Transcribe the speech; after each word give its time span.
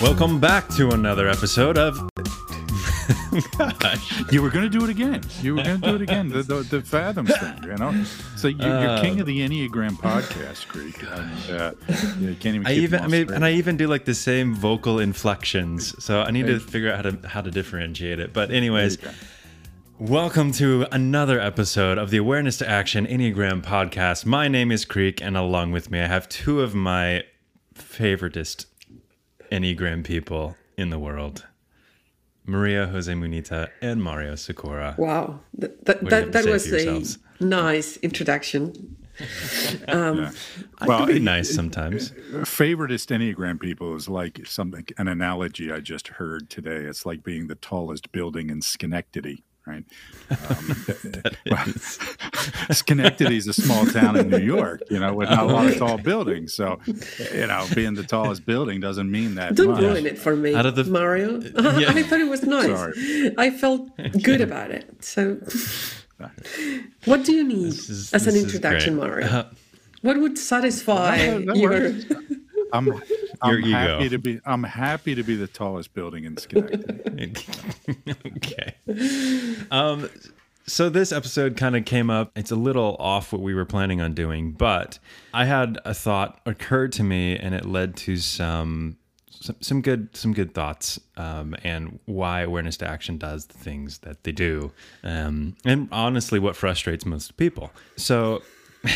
Welcome 0.00 0.40
back 0.40 0.66
to 0.76 0.90
another 0.92 1.28
episode 1.28 1.76
of. 1.76 1.98
Gosh. 3.58 4.32
You 4.32 4.40
were 4.40 4.48
going 4.48 4.64
to 4.64 4.78
do 4.78 4.82
it 4.84 4.88
again. 4.90 5.20
You 5.42 5.56
were 5.56 5.62
going 5.62 5.80
to 5.80 5.88
do 5.88 5.94
it 5.96 6.00
again. 6.00 6.30
The, 6.30 6.42
the, 6.42 6.54
the 6.62 6.80
Fathoms 6.80 7.36
thing, 7.38 7.64
you 7.64 7.76
know. 7.76 8.04
So 8.36 8.48
you, 8.48 8.56
you're 8.58 8.88
Uh, 8.88 9.00
king 9.02 9.20
of 9.20 9.26
the 9.26 9.40
Enneagram 9.40 9.90
podcast, 9.98 10.68
Creek. 10.68 11.02
And, 11.02 11.50
uh, 11.60 11.72
you 12.18 12.34
can't 12.34 12.54
even. 12.56 12.66
I 12.66 12.72
even, 12.76 13.00
I 13.00 13.06
mean, 13.08 13.30
and 13.30 13.44
I 13.44 13.52
even 13.52 13.76
do 13.76 13.88
like 13.88 14.06
the 14.06 14.14
same 14.14 14.54
vocal 14.54 14.98
inflections. 14.98 16.02
So 16.02 16.22
I 16.22 16.30
need 16.30 16.46
to 16.46 16.58
figure 16.60 16.90
out 16.90 17.04
how 17.04 17.10
to 17.10 17.28
how 17.28 17.40
to 17.42 17.50
differentiate 17.50 18.20
it. 18.20 18.32
But 18.32 18.50
anyways, 18.50 18.96
welcome 19.98 20.50
to 20.52 20.86
another 20.92 21.38
episode 21.38 21.98
of 21.98 22.08
the 22.10 22.16
Awareness 22.16 22.56
to 22.58 22.68
Action 22.68 23.06
Enneagram 23.06 23.62
podcast. 23.62 24.24
My 24.24 24.48
name 24.48 24.72
is 24.72 24.86
Creek, 24.86 25.20
and 25.22 25.36
along 25.36 25.72
with 25.72 25.90
me, 25.90 26.00
I 26.00 26.06
have 26.06 26.26
two 26.28 26.62
of 26.62 26.74
my 26.74 27.24
favoritist 27.74 28.64
Enneagram 29.50 30.04
people 30.04 30.56
in 30.76 30.90
the 30.90 30.98
world. 30.98 31.46
Maria 32.46 32.86
Jose 32.86 33.12
Munita 33.12 33.68
and 33.82 34.02
Mario 34.02 34.34
Sikora. 34.34 34.94
Wow, 34.98 35.40
that 35.58 35.84
that, 35.84 36.02
What 36.02 36.10
do 36.10 36.16
you 36.16 36.22
have 36.22 36.32
that, 36.32 36.44
that 36.44 36.50
was 36.50 37.16
a 37.40 37.44
nice 37.44 37.96
introduction. 37.98 38.96
Um, 39.88 40.30
I 40.78 40.86
Well, 40.86 41.04
be 41.04 41.16
it- 41.16 41.22
nice 41.22 41.54
sometimes. 41.54 42.12
Uh, 42.12 42.38
Favoritist 42.38 43.08
Enneagram 43.14 43.60
people 43.60 43.94
is 43.94 44.08
like 44.08 44.46
something, 44.46 44.86
an 44.96 45.08
analogy 45.08 45.70
I 45.70 45.80
just 45.80 46.08
heard 46.08 46.48
today. 46.48 46.84
It's 46.86 47.04
like 47.04 47.22
being 47.22 47.46
the 47.48 47.54
tallest 47.56 48.12
building 48.12 48.48
in 48.48 48.62
Schenectady, 48.62 49.44
right? 49.66 49.84
Um, 50.30 50.76
well, 51.50 51.64
Schenectady 52.70 53.36
is 53.36 53.48
a 53.48 53.52
small 53.52 53.84
town 53.86 54.16
in 54.16 54.30
New 54.30 54.38
York, 54.38 54.80
you 54.90 54.98
know, 55.00 55.12
with 55.12 55.28
not 55.28 55.42
a 55.42 55.46
lot 55.46 55.66
of 55.66 55.76
tall 55.76 55.98
buildings. 55.98 56.54
So, 56.54 56.78
you 57.34 57.46
know, 57.48 57.66
being 57.74 57.94
the 57.94 58.04
tallest 58.04 58.46
building 58.46 58.78
doesn't 58.80 59.10
mean 59.10 59.34
that 59.34 59.56
Don't 59.56 59.72
much. 59.72 59.80
ruin 59.82 60.06
it 60.06 60.18
for 60.18 60.36
me, 60.36 60.54
Out 60.54 60.66
of 60.66 60.76
the- 60.76 60.84
Mario. 60.84 61.40
yeah. 61.40 61.90
I 61.90 62.02
thought 62.04 62.20
it 62.20 62.28
was 62.28 62.44
nice. 62.44 62.66
Sorry. 62.66 63.34
I 63.38 63.50
felt 63.50 63.90
good 64.22 64.40
about 64.40 64.70
it. 64.70 65.02
So, 65.04 65.38
what 67.06 67.24
do 67.24 67.32
you 67.32 67.42
need 67.44 67.68
is- 67.74 68.12
as 68.14 68.26
an 68.28 68.36
introduction. 68.36 68.96
Mario? 68.96 69.26
Uh, 69.26 69.44
what 70.02 70.18
would 70.20 70.38
satisfy 70.38 71.16
No, 71.38 71.40
that 71.40 71.56
your? 71.56 71.92
I'm, 72.72 73.02
I'm 73.42 73.62
happy 73.62 74.08
to 74.08 74.18
be. 74.18 74.40
I'm 74.44 74.64
happy 74.64 75.14
to 75.14 75.22
be 75.22 75.36
the 75.36 75.46
tallest 75.46 75.94
building 75.94 76.24
in 76.24 76.36
Schenectady. 76.36 77.34
okay. 78.36 78.74
Um, 79.70 80.08
so 80.66 80.88
this 80.88 81.10
episode 81.10 81.56
kind 81.56 81.76
of 81.76 81.84
came 81.84 82.10
up. 82.10 82.30
It's 82.36 82.50
a 82.50 82.56
little 82.56 82.96
off 82.98 83.32
what 83.32 83.42
we 83.42 83.54
were 83.54 83.64
planning 83.64 84.00
on 84.00 84.14
doing, 84.14 84.52
but 84.52 84.98
I 85.34 85.44
had 85.44 85.78
a 85.84 85.94
thought 85.94 86.40
occurred 86.46 86.92
to 86.92 87.02
me, 87.02 87.36
and 87.36 87.54
it 87.54 87.64
led 87.64 87.96
to 87.98 88.16
some 88.16 88.96
some, 89.30 89.56
some 89.60 89.82
good 89.82 90.14
some 90.16 90.32
good 90.32 90.54
thoughts, 90.54 91.00
um, 91.16 91.56
and 91.64 91.98
why 92.04 92.42
awareness 92.42 92.76
to 92.78 92.88
action 92.88 93.18
does 93.18 93.46
the 93.46 93.58
things 93.58 93.98
that 93.98 94.22
they 94.24 94.32
do, 94.32 94.72
um, 95.02 95.56
and 95.64 95.88
honestly, 95.90 96.38
what 96.38 96.56
frustrates 96.56 97.04
most 97.04 97.36
people. 97.36 97.72
So. 97.96 98.42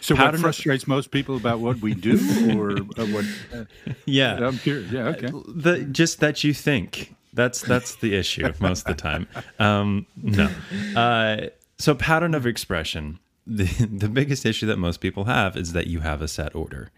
So, 0.00 0.14
what 0.14 0.36
frustrates 0.38 0.86
most 0.86 1.10
people 1.10 1.36
about 1.36 1.58
what 1.60 1.80
we 1.80 1.92
do, 1.92 2.14
or 2.58 2.70
uh, 2.72 3.06
what? 3.06 3.24
Uh, 3.52 3.64
Yeah, 4.06 4.46
I'm 4.46 4.56
curious. 4.58 4.90
Yeah, 4.90 5.08
okay. 5.08 5.28
the 5.48 5.84
just 5.84 6.20
that 6.20 6.44
you 6.44 6.54
think. 6.54 7.14
That's 7.34 7.60
that's 7.60 7.96
the 7.96 8.14
issue 8.14 8.50
most 8.58 8.88
of 8.88 8.96
the 8.96 9.02
time. 9.02 9.28
Um 9.58 10.06
no. 10.16 10.48
Uh 10.96 11.48
so 11.78 11.94
pattern 11.94 12.34
of 12.34 12.46
expression. 12.46 13.18
The 13.46 13.64
the 14.04 14.08
biggest 14.08 14.46
issue 14.46 14.66
that 14.66 14.78
most 14.78 15.00
people 15.00 15.24
have 15.24 15.56
is 15.56 15.72
that 15.72 15.88
you 15.88 16.00
have 16.00 16.22
a 16.22 16.28
set 16.28 16.54
order. 16.54 16.90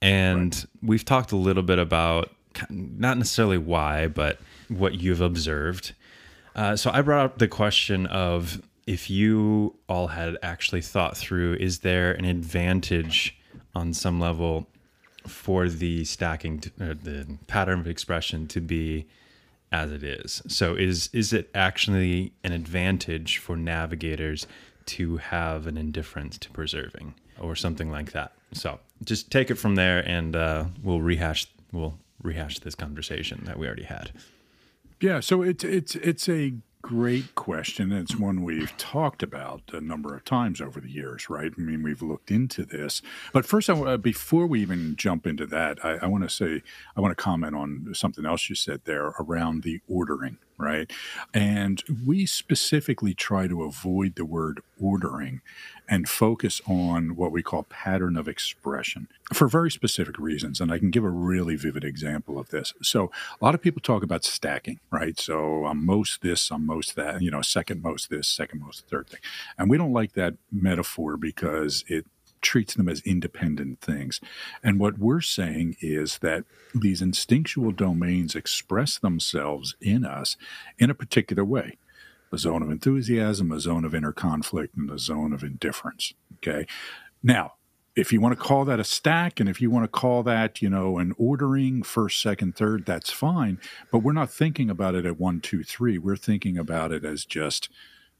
And 0.00 0.66
we've 0.82 1.04
talked 1.04 1.32
a 1.32 1.36
little 1.36 1.62
bit 1.62 1.78
about 1.78 2.30
not 2.70 3.18
necessarily 3.18 3.58
why 3.58 4.06
but 4.06 4.38
what 4.68 4.94
you've 5.00 5.20
observed. 5.20 5.94
Uh, 6.54 6.76
so 6.76 6.90
i 6.92 7.00
brought 7.02 7.24
up 7.24 7.38
the 7.38 7.48
question 7.48 8.06
of 8.06 8.62
if 8.86 9.08
you 9.10 9.76
all 9.88 10.08
had 10.08 10.36
actually 10.42 10.82
thought 10.82 11.16
through 11.16 11.54
is 11.54 11.80
there 11.80 12.12
an 12.12 12.24
advantage 12.24 13.38
on 13.74 13.92
some 13.92 14.20
level 14.20 14.66
for 15.26 15.68
the 15.68 16.04
stacking 16.04 16.62
uh, 16.80 16.94
the 17.00 17.38
pattern 17.46 17.80
of 17.80 17.86
expression 17.86 18.46
to 18.48 18.60
be 18.60 19.06
as 19.70 19.92
it 19.92 20.02
is? 20.02 20.42
So 20.48 20.74
is 20.74 21.08
is 21.12 21.32
it 21.32 21.50
actually 21.54 22.32
an 22.44 22.52
advantage 22.52 23.38
for 23.38 23.56
navigators 23.56 24.46
to 24.84 25.18
have 25.18 25.66
an 25.66 25.76
indifference 25.76 26.38
to 26.38 26.50
preserving 26.50 27.14
or 27.40 27.54
something 27.54 27.90
like 27.90 28.12
that? 28.12 28.32
So 28.52 28.80
just 29.04 29.30
take 29.30 29.50
it 29.50 29.54
from 29.56 29.76
there 29.76 30.06
and 30.06 30.36
uh, 30.36 30.64
we'll 30.82 31.00
rehash 31.00 31.46
we'll 31.72 31.98
rehash 32.22 32.58
this 32.60 32.74
conversation 32.74 33.42
that 33.44 33.58
we 33.58 33.66
already 33.66 33.84
had. 33.84 34.10
Yeah, 35.00 35.20
so 35.20 35.42
it's 35.42 35.64
it's 35.64 35.94
it's 35.96 36.28
a 36.28 36.54
great 36.82 37.34
question. 37.36 37.92
It's 37.92 38.16
one 38.16 38.42
we've 38.42 38.76
talked 38.76 39.22
about 39.22 39.62
a 39.72 39.80
number 39.80 40.14
of 40.14 40.24
times 40.24 40.60
over 40.60 40.80
the 40.80 40.90
years, 40.90 41.30
right? 41.30 41.52
I 41.56 41.60
mean, 41.60 41.82
we've 41.82 42.02
looked 42.02 42.30
into 42.30 42.64
this. 42.64 43.00
But 43.32 43.46
first, 43.46 43.70
I, 43.70 43.74
uh, 43.74 43.96
before 43.96 44.46
we 44.46 44.60
even 44.60 44.96
jump 44.96 45.26
into 45.26 45.46
that, 45.46 45.82
I, 45.84 45.92
I 46.02 46.06
want 46.06 46.24
to 46.24 46.30
say 46.30 46.62
I 46.96 47.00
want 47.00 47.16
to 47.16 47.22
comment 47.22 47.54
on 47.54 47.92
something 47.94 48.26
else 48.26 48.50
you 48.50 48.56
said 48.56 48.82
there 48.84 49.14
around 49.20 49.62
the 49.62 49.80
ordering, 49.88 50.38
right? 50.62 50.90
And 51.34 51.82
we 52.06 52.26
specifically 52.26 53.14
try 53.14 53.46
to 53.46 53.62
avoid 53.62 54.14
the 54.14 54.24
word 54.24 54.62
ordering 54.80 55.40
and 55.88 56.08
focus 56.08 56.60
on 56.66 57.16
what 57.16 57.32
we 57.32 57.42
call 57.42 57.64
pattern 57.64 58.16
of 58.16 58.28
expression 58.28 59.08
for 59.32 59.48
very 59.48 59.70
specific 59.70 60.18
reasons. 60.18 60.60
And 60.60 60.72
I 60.72 60.78
can 60.78 60.90
give 60.90 61.04
a 61.04 61.10
really 61.10 61.56
vivid 61.56 61.84
example 61.84 62.38
of 62.38 62.48
this. 62.48 62.72
So, 62.82 63.10
a 63.40 63.44
lot 63.44 63.54
of 63.54 63.60
people 63.60 63.80
talk 63.80 64.02
about 64.02 64.24
stacking, 64.24 64.80
right? 64.90 65.18
So, 65.18 65.66
I'm 65.66 65.84
most 65.84 66.22
this, 66.22 66.50
I'm 66.50 66.66
most 66.66 66.96
that, 66.96 67.20
you 67.20 67.30
know, 67.30 67.42
second 67.42 67.82
most 67.82 68.10
this, 68.10 68.28
second 68.28 68.60
most 68.60 68.86
third 68.88 69.08
thing. 69.08 69.20
And 69.58 69.68
we 69.68 69.76
don't 69.76 69.92
like 69.92 70.12
that 70.14 70.34
metaphor 70.50 71.16
because 71.16 71.84
it 71.88 72.06
treats 72.42 72.74
them 72.74 72.88
as 72.88 73.00
independent 73.02 73.80
things. 73.80 74.20
And 74.62 74.78
what 74.78 74.98
we're 74.98 75.20
saying 75.20 75.76
is 75.80 76.18
that 76.18 76.44
these 76.74 77.00
instinctual 77.00 77.72
domains 77.72 78.34
express 78.34 78.98
themselves 78.98 79.76
in 79.80 80.04
us 80.04 80.36
in 80.78 80.90
a 80.90 80.94
particular 80.94 81.44
way 81.44 81.78
a 82.32 82.38
zone 82.38 82.62
of 82.62 82.70
enthusiasm, 82.70 83.52
a 83.52 83.60
zone 83.60 83.84
of 83.84 83.94
inner 83.94 84.12
conflict, 84.12 84.74
and 84.74 84.90
a 84.90 84.98
zone 84.98 85.34
of 85.34 85.42
indifference. 85.42 86.14
Okay. 86.36 86.66
Now, 87.22 87.54
if 87.94 88.10
you 88.10 88.20
want 88.20 88.36
to 88.36 88.42
call 88.42 88.64
that 88.64 88.80
a 88.80 88.84
stack 88.84 89.38
and 89.38 89.48
if 89.48 89.60
you 89.60 89.70
want 89.70 89.84
to 89.84 89.88
call 89.88 90.22
that, 90.22 90.62
you 90.62 90.70
know, 90.70 90.98
an 90.98 91.14
ordering 91.18 91.82
first, 91.82 92.22
second, 92.22 92.56
third, 92.56 92.86
that's 92.86 93.10
fine. 93.10 93.60
But 93.90 93.98
we're 93.98 94.14
not 94.14 94.30
thinking 94.30 94.70
about 94.70 94.94
it 94.94 95.04
at 95.04 95.20
one, 95.20 95.40
two, 95.40 95.62
three. 95.62 95.98
We're 95.98 96.16
thinking 96.16 96.56
about 96.56 96.90
it 96.90 97.04
as 97.04 97.26
just 97.26 97.68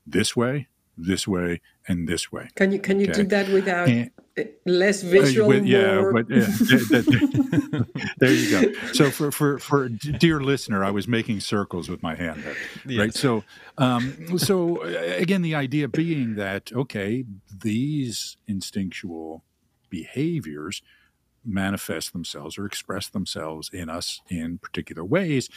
this 0.07 0.37
way, 0.37 0.69
this 0.97 1.27
way, 1.27 1.61
and 1.89 2.07
this 2.09 2.31
way. 2.31 2.49
Can 2.55 2.71
you 2.73 2.79
can 2.79 3.01
you 3.01 3.09
Okay. 3.11 3.23
do 3.23 3.29
that 3.29 3.49
without 3.49 3.89
And- 3.89 4.11
uh, 4.39 4.43
less 4.67 5.03
visual? 5.03 5.51
Uh, 5.51 5.59
but, 5.59 5.67
yeah, 5.67 6.11
but, 6.13 6.27
yeah, 6.31 6.41
that- 6.41 7.07
that- 7.07 8.15
there 8.19 8.33
you 8.33 8.51
go. 8.51 8.73
So 8.93 9.11
for 9.11 9.31
for 9.33 9.59
for 9.59 9.89
dear 9.89 10.41
listener, 10.41 10.85
I 10.85 10.91
was 10.91 11.09
making 11.09 11.41
circles 11.41 11.89
with 11.89 12.03
my 12.03 12.15
hand, 12.15 12.43
there, 12.85 12.99
right? 12.99 13.15
So 13.15 13.45
um, 13.79 14.39
so 14.39 14.83
uh, 14.85 15.17
again, 15.17 15.43
the 15.43 15.55
idea 15.55 15.89
being 15.89 16.35
that 16.37 16.73
okay, 16.73 17.25
these 17.63 18.37
instinctual 18.47 19.45
behaviors 19.91 20.83
manifest 21.45 22.13
themselves 22.13 22.57
or 22.59 22.67
express 22.67 23.09
themselves 23.09 23.69
in 23.73 23.89
us 23.89 24.21
in 24.29 24.59
particular 24.59 25.05
ways, 25.05 25.49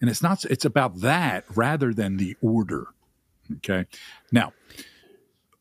and 0.00 0.08
it's 0.10 0.22
not. 0.22 0.44
It's 0.44 0.64
about 0.64 1.00
that 1.00 1.44
rather 1.54 1.92
than 1.94 2.16
the 2.18 2.36
order. 2.40 2.88
Okay, 3.56 3.86
now 4.32 4.52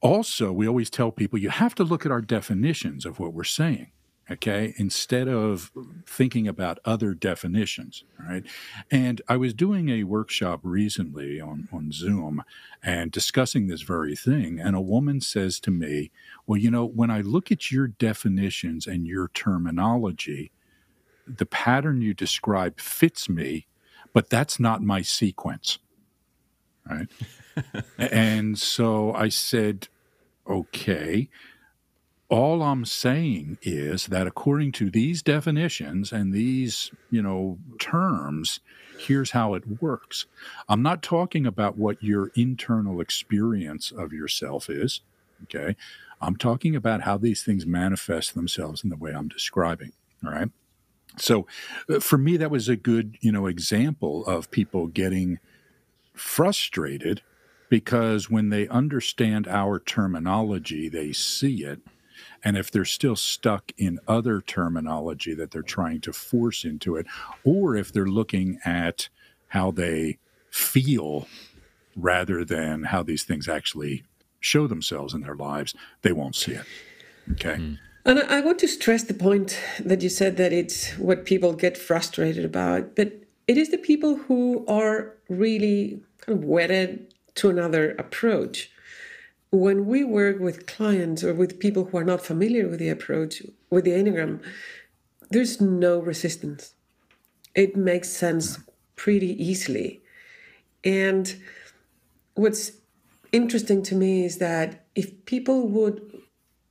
also, 0.03 0.51
we 0.51 0.67
always 0.67 0.89
tell 0.89 1.11
people 1.11 1.39
you 1.39 1.49
have 1.49 1.73
to 1.75 1.83
look 1.85 2.05
at 2.05 2.11
our 2.11 2.21
definitions 2.21 3.05
of 3.05 3.21
what 3.21 3.33
we're 3.33 3.45
saying, 3.45 3.89
okay, 4.29 4.73
instead 4.75 5.29
of 5.29 5.71
thinking 6.05 6.45
about 6.45 6.77
other 6.83 7.13
definitions, 7.13 8.03
right? 8.19 8.43
And 8.91 9.21
I 9.29 9.37
was 9.37 9.53
doing 9.53 9.87
a 9.87 10.03
workshop 10.03 10.59
recently 10.61 11.39
on, 11.39 11.69
on 11.71 11.93
Zoom 11.93 12.43
and 12.83 13.11
discussing 13.11 13.67
this 13.67 13.81
very 13.81 14.13
thing. 14.13 14.59
And 14.59 14.75
a 14.75 14.81
woman 14.81 15.21
says 15.21 15.57
to 15.61 15.71
me, 15.71 16.11
Well, 16.45 16.59
you 16.59 16.69
know, 16.69 16.85
when 16.85 17.09
I 17.09 17.21
look 17.21 17.49
at 17.49 17.71
your 17.71 17.87
definitions 17.87 18.85
and 18.85 19.07
your 19.07 19.29
terminology, 19.29 20.51
the 21.25 21.45
pattern 21.45 22.01
you 22.01 22.13
describe 22.13 22.77
fits 22.77 23.29
me, 23.29 23.67
but 24.11 24.29
that's 24.29 24.59
not 24.59 24.81
my 24.81 25.01
sequence. 25.01 25.79
Right. 26.85 27.07
and 27.97 28.57
so 28.57 29.13
I 29.13 29.29
said, 29.29 29.87
okay. 30.47 31.29
All 32.29 32.63
I'm 32.63 32.85
saying 32.85 33.59
is 33.61 34.07
that 34.07 34.25
according 34.25 34.71
to 34.73 34.89
these 34.89 35.21
definitions 35.21 36.11
and 36.11 36.33
these, 36.33 36.91
you 37.11 37.21
know, 37.21 37.59
terms, 37.79 38.59
here's 38.97 39.31
how 39.31 39.53
it 39.53 39.81
works. 39.81 40.25
I'm 40.67 40.81
not 40.81 41.03
talking 41.03 41.45
about 41.45 41.77
what 41.77 42.01
your 42.01 42.31
internal 42.35 43.01
experience 43.01 43.91
of 43.91 44.13
yourself 44.13 44.69
is. 44.69 45.01
Okay. 45.43 45.75
I'm 46.21 46.37
talking 46.37 46.75
about 46.75 47.01
how 47.01 47.17
these 47.17 47.43
things 47.43 47.65
manifest 47.65 48.33
themselves 48.33 48.83
in 48.83 48.89
the 48.89 48.95
way 48.95 49.11
I'm 49.11 49.27
describing. 49.27 49.91
All 50.25 50.31
right. 50.31 50.49
So 51.17 51.45
uh, 51.89 51.99
for 51.99 52.17
me, 52.17 52.37
that 52.37 52.49
was 52.49 52.69
a 52.69 52.75
good, 52.75 53.17
you 53.21 53.31
know, 53.31 53.45
example 53.45 54.25
of 54.25 54.49
people 54.49 54.87
getting 54.87 55.39
frustrated 56.13 57.21
because 57.73 58.29
when 58.29 58.49
they 58.49 58.67
understand 58.67 59.47
our 59.47 59.79
terminology, 59.79 60.87
they 60.89 61.11
see 61.11 61.63
it. 61.63 61.79
And 62.43 62.55
if 62.55 62.69
they're 62.69 62.85
still 62.85 63.15
stuck 63.15 63.71
in 63.79 63.97
other 64.07 64.41
terminology 64.41 65.33
that 65.33 65.49
they're 65.49 65.63
trying 65.63 65.99
to 66.01 66.13
force 66.13 66.65
into 66.65 66.95
it, 66.95 67.07
or 67.43 67.75
if 67.75 67.91
they're 67.91 68.05
looking 68.05 68.59
at 68.63 69.09
how 69.47 69.71
they 69.71 70.19
feel 70.51 71.27
rather 71.95 72.45
than 72.45 72.83
how 72.83 73.01
these 73.01 73.23
things 73.23 73.49
actually 73.49 74.03
show 74.39 74.67
themselves 74.67 75.15
in 75.15 75.21
their 75.21 75.35
lives, 75.35 75.73
they 76.03 76.11
won't 76.11 76.35
see 76.35 76.51
it. 76.51 76.65
Okay. 77.31 77.55
Mm. 77.55 77.79
And 78.05 78.19
I 78.19 78.41
want 78.41 78.59
to 78.59 78.67
stress 78.67 79.01
the 79.01 79.15
point 79.15 79.59
that 79.79 80.03
you 80.03 80.09
said 80.09 80.37
that 80.37 80.53
it's 80.53 80.91
what 80.99 81.25
people 81.25 81.53
get 81.53 81.75
frustrated 81.75 82.45
about, 82.45 82.95
but 82.95 83.13
it 83.47 83.57
is 83.57 83.71
the 83.71 83.79
people 83.79 84.17
who 84.17 84.63
are 84.67 85.15
really 85.27 86.03
kind 86.19 86.37
of 86.37 86.45
wedded 86.45 87.12
to 87.35 87.49
another 87.49 87.91
approach. 87.91 88.71
When 89.51 89.85
we 89.85 90.03
work 90.03 90.39
with 90.39 90.65
clients 90.65 91.23
or 91.23 91.33
with 91.33 91.59
people 91.59 91.85
who 91.85 91.97
are 91.97 92.03
not 92.03 92.25
familiar 92.25 92.67
with 92.67 92.79
the 92.79 92.89
approach, 92.89 93.43
with 93.69 93.85
the 93.85 93.91
Enneagram, 93.91 94.41
there's 95.29 95.61
no 95.61 95.99
resistance. 95.99 96.73
It 97.55 97.75
makes 97.75 98.09
sense 98.09 98.59
pretty 98.95 99.41
easily. 99.43 100.01
And 100.83 101.35
what's 102.35 102.71
interesting 103.31 103.83
to 103.83 103.95
me 103.95 104.25
is 104.25 104.37
that 104.39 104.85
if 104.95 105.25
people 105.25 105.67
would 105.67 106.21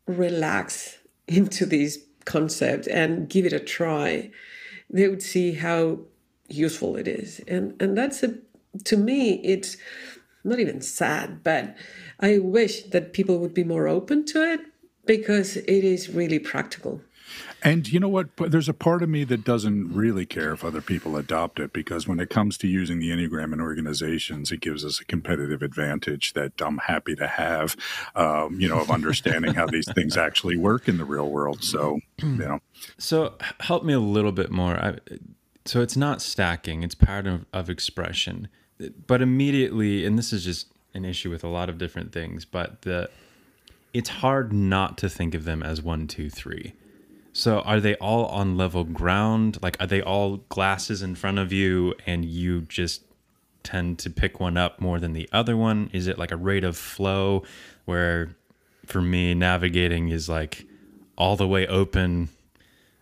relax 0.07 0.99
into 1.29 1.67
these 1.67 1.99
concepts 2.25 2.87
and 2.89 3.29
give 3.29 3.47
it 3.47 3.53
a 3.53 3.61
try, 3.61 4.31
they 4.91 5.09
would 5.09 5.23
see 5.23 5.53
how 5.53 5.99
useful 6.49 6.97
it 6.97 7.09
is. 7.09 7.41
And 7.49 7.81
and 7.81 7.97
that's 7.97 8.23
a 8.23 8.35
to 8.85 8.97
me 8.97 9.41
it's 9.45 9.77
not 10.45 10.61
even 10.61 10.81
sad, 10.81 11.43
but 11.43 11.77
I 12.21 12.39
wish 12.39 12.85
that 12.85 13.13
people 13.13 13.39
would 13.39 13.55
be 13.55 13.65
more 13.65 13.89
open 13.89 14.25
to 14.27 14.43
it 14.43 14.61
because 15.07 15.57
it 15.57 15.85
is 15.85 16.09
really 16.09 16.39
practical. 16.39 17.01
And 17.65 17.91
you 17.91 18.01
know 18.01 18.09
what? 18.09 18.29
There's 18.37 18.69
a 18.69 18.75
part 18.75 19.03
of 19.03 19.09
me 19.09 19.25
that 19.25 19.45
doesn't 19.45 19.95
really 19.95 20.27
care 20.27 20.53
if 20.53 20.65
other 20.65 20.81
people 20.81 21.17
adopt 21.17 21.61
it 21.61 21.73
because 21.73 22.09
when 22.09 22.19
it 22.19 22.29
comes 22.29 22.59
to 22.59 22.67
using 22.67 22.99
the 22.99 23.11
Enneagram 23.11 23.53
in 23.53 23.61
organizations, 23.61 24.51
it 24.51 24.61
gives 24.61 24.85
us 24.85 25.01
a 25.01 25.05
competitive 25.05 25.63
advantage 25.63 26.33
that 26.33 26.53
I'm 26.61 26.79
happy 26.79 27.15
to 27.15 27.27
have, 27.27 27.77
um, 28.17 28.61
you 28.61 28.69
know, 28.69 28.81
of 28.81 28.91
understanding 28.91 29.55
how 29.55 29.67
these 29.67 29.91
things 29.93 30.17
actually 30.17 30.57
work 30.57 30.89
in 30.89 30.99
the 30.99 31.05
real 31.05 31.31
world. 31.31 31.63
So, 31.63 32.01
you 32.21 32.29
know. 32.29 32.59
So, 32.99 33.35
help 33.61 33.85
me 33.85 33.93
a 33.93 34.01
little 34.01 34.33
bit 34.33 34.51
more. 34.51 34.77
I, 34.77 34.99
so, 35.65 35.81
it's 35.81 35.97
not 35.97 36.21
stacking, 36.21 36.83
it's 36.83 36.97
pattern 36.97 37.35
of, 37.35 37.47
of 37.53 37.71
expression. 37.71 38.49
But 39.07 39.23
immediately, 39.23 40.05
and 40.05 40.19
this 40.19 40.33
is 40.33 40.45
just 40.45 40.69
an 40.95 41.05
issue 41.05 41.31
with 41.31 41.45
a 41.45 41.49
lot 41.49 41.69
of 41.69 41.79
different 41.79 42.13
things, 42.13 42.45
but 42.45 42.83
the 42.83 43.09
it's 43.95 44.09
hard 44.09 44.53
not 44.53 44.97
to 44.99 45.09
think 45.09 45.35
of 45.35 45.45
them 45.45 45.63
as 45.63 45.83
one, 45.83 46.07
two, 46.07 46.31
three 46.31 46.73
so 47.33 47.61
are 47.61 47.81
they 47.81 47.95
all 47.97 48.27
on 48.27 48.57
level 48.57 48.85
ground? 48.85 49.59
Like 49.63 49.77
are 49.81 49.87
they 49.87 50.03
all 50.03 50.39
glasses 50.49 51.03
in 51.03 51.15
front 51.15 51.39
of 51.39 51.53
you 51.53 51.95
and 52.07 52.25
you 52.25 52.63
just 52.63 53.03
tend 53.63 53.99
to 54.01 54.11
pick 54.11 54.39
one 54.39 54.57
up 54.57 54.81
more 54.81 55.01
than 55.01 55.15
the 55.15 55.29
other 55.33 55.57
one? 55.57 55.89
Is 55.93 56.07
it 56.07 56.19
like 56.19 56.31
a 56.31 56.37
rate 56.37 56.65
of 56.65 56.77
flow 56.77 57.43
where 57.87 58.37
for 58.85 59.01
me 59.01 59.33
navigating 59.35 60.11
is 60.11 60.29
like 60.29 60.67
all 61.17 61.37
the 61.37 61.49
way 61.49 61.67
open 61.67 62.29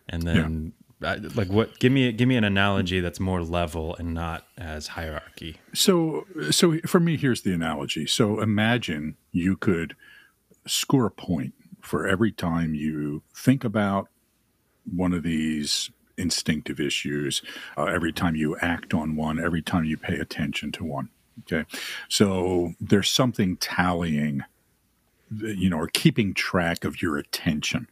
and 0.08 0.22
then. 0.22 0.72
Like 1.00 1.48
what 1.48 1.78
give 1.78 1.92
me 1.92 2.12
give 2.12 2.28
me 2.28 2.36
an 2.36 2.44
analogy 2.44 3.00
that's 3.00 3.18
more 3.18 3.42
level 3.42 3.96
and 3.96 4.12
not 4.12 4.46
as 4.58 4.88
hierarchy. 4.88 5.56
So 5.72 6.26
so 6.50 6.78
for 6.80 7.00
me 7.00 7.16
here's 7.16 7.42
the 7.42 7.52
analogy. 7.52 8.06
So 8.06 8.40
imagine 8.40 9.16
you 9.32 9.56
could 9.56 9.96
score 10.66 11.06
a 11.06 11.10
point 11.10 11.54
for 11.80 12.06
every 12.06 12.32
time 12.32 12.74
you 12.74 13.22
think 13.34 13.64
about 13.64 14.08
one 14.84 15.12
of 15.12 15.22
these 15.22 15.90
instinctive 16.18 16.78
issues 16.78 17.42
uh, 17.76 17.84
every 17.84 18.12
time 18.12 18.36
you 18.36 18.56
act 18.58 18.92
on 18.92 19.16
one, 19.16 19.42
every 19.42 19.62
time 19.62 19.84
you 19.84 19.96
pay 19.96 20.18
attention 20.18 20.70
to 20.72 20.84
one. 20.84 21.08
Okay. 21.40 21.64
So 22.08 22.74
there's 22.80 23.10
something 23.10 23.56
tallying, 23.56 24.44
you 25.30 25.70
know, 25.70 25.78
or 25.78 25.88
keeping 25.88 26.34
track 26.34 26.84
of 26.84 27.00
your 27.00 27.16
attention. 27.16 27.88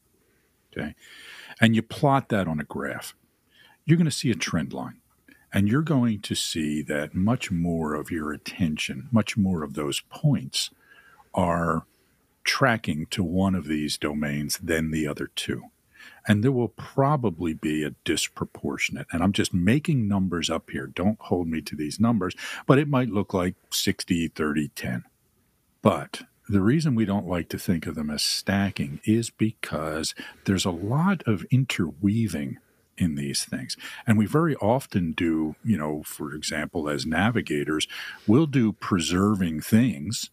Okay. 0.70 0.94
And 1.60 1.74
you 1.74 1.82
plot 1.82 2.28
that 2.28 2.46
on 2.46 2.60
a 2.60 2.64
graph. 2.64 3.14
You're 3.84 3.98
going 3.98 4.04
to 4.04 4.10
see 4.10 4.30
a 4.30 4.36
trend 4.36 4.72
line. 4.72 5.00
And 5.52 5.68
you're 5.68 5.82
going 5.82 6.20
to 6.20 6.34
see 6.34 6.82
that 6.82 7.14
much 7.14 7.50
more 7.50 7.94
of 7.94 8.10
your 8.10 8.32
attention, 8.32 9.08
much 9.10 9.36
more 9.36 9.62
of 9.62 9.74
those 9.74 10.00
points 10.10 10.70
are 11.32 11.86
tracking 12.44 13.06
to 13.06 13.22
one 13.22 13.54
of 13.54 13.66
these 13.66 13.96
domains 13.96 14.58
than 14.58 14.90
the 14.90 15.06
other 15.06 15.30
two 15.34 15.70
and 16.26 16.44
there 16.44 16.52
will 16.52 16.68
probably 16.68 17.54
be 17.54 17.82
a 17.82 17.94
disproportionate. 18.04 19.06
And 19.10 19.22
I'm 19.22 19.32
just 19.32 19.54
making 19.54 20.06
numbers 20.06 20.50
up 20.50 20.70
here. 20.70 20.86
Don't 20.86 21.20
hold 21.20 21.48
me 21.48 21.62
to 21.62 21.74
these 21.74 21.98
numbers, 21.98 22.34
but 22.66 22.78
it 22.78 22.86
might 22.86 23.08
look 23.08 23.32
like 23.32 23.54
60, 23.70 24.28
30, 24.28 24.68
10. 24.68 25.04
But 25.80 26.22
the 26.48 26.60
reason 26.60 26.94
we 26.94 27.04
don't 27.04 27.28
like 27.28 27.48
to 27.50 27.58
think 27.58 27.86
of 27.86 27.94
them 27.94 28.10
as 28.10 28.22
stacking 28.22 29.00
is 29.04 29.30
because 29.30 30.14
there's 30.44 30.64
a 30.64 30.70
lot 30.70 31.22
of 31.26 31.44
interweaving 31.50 32.58
in 32.96 33.14
these 33.14 33.44
things. 33.44 33.76
And 34.06 34.18
we 34.18 34.26
very 34.26 34.56
often 34.56 35.12
do, 35.12 35.54
you 35.64 35.78
know, 35.78 36.02
for 36.02 36.34
example, 36.34 36.88
as 36.88 37.06
navigators, 37.06 37.86
we'll 38.26 38.46
do 38.46 38.72
preserving 38.72 39.60
things 39.60 40.30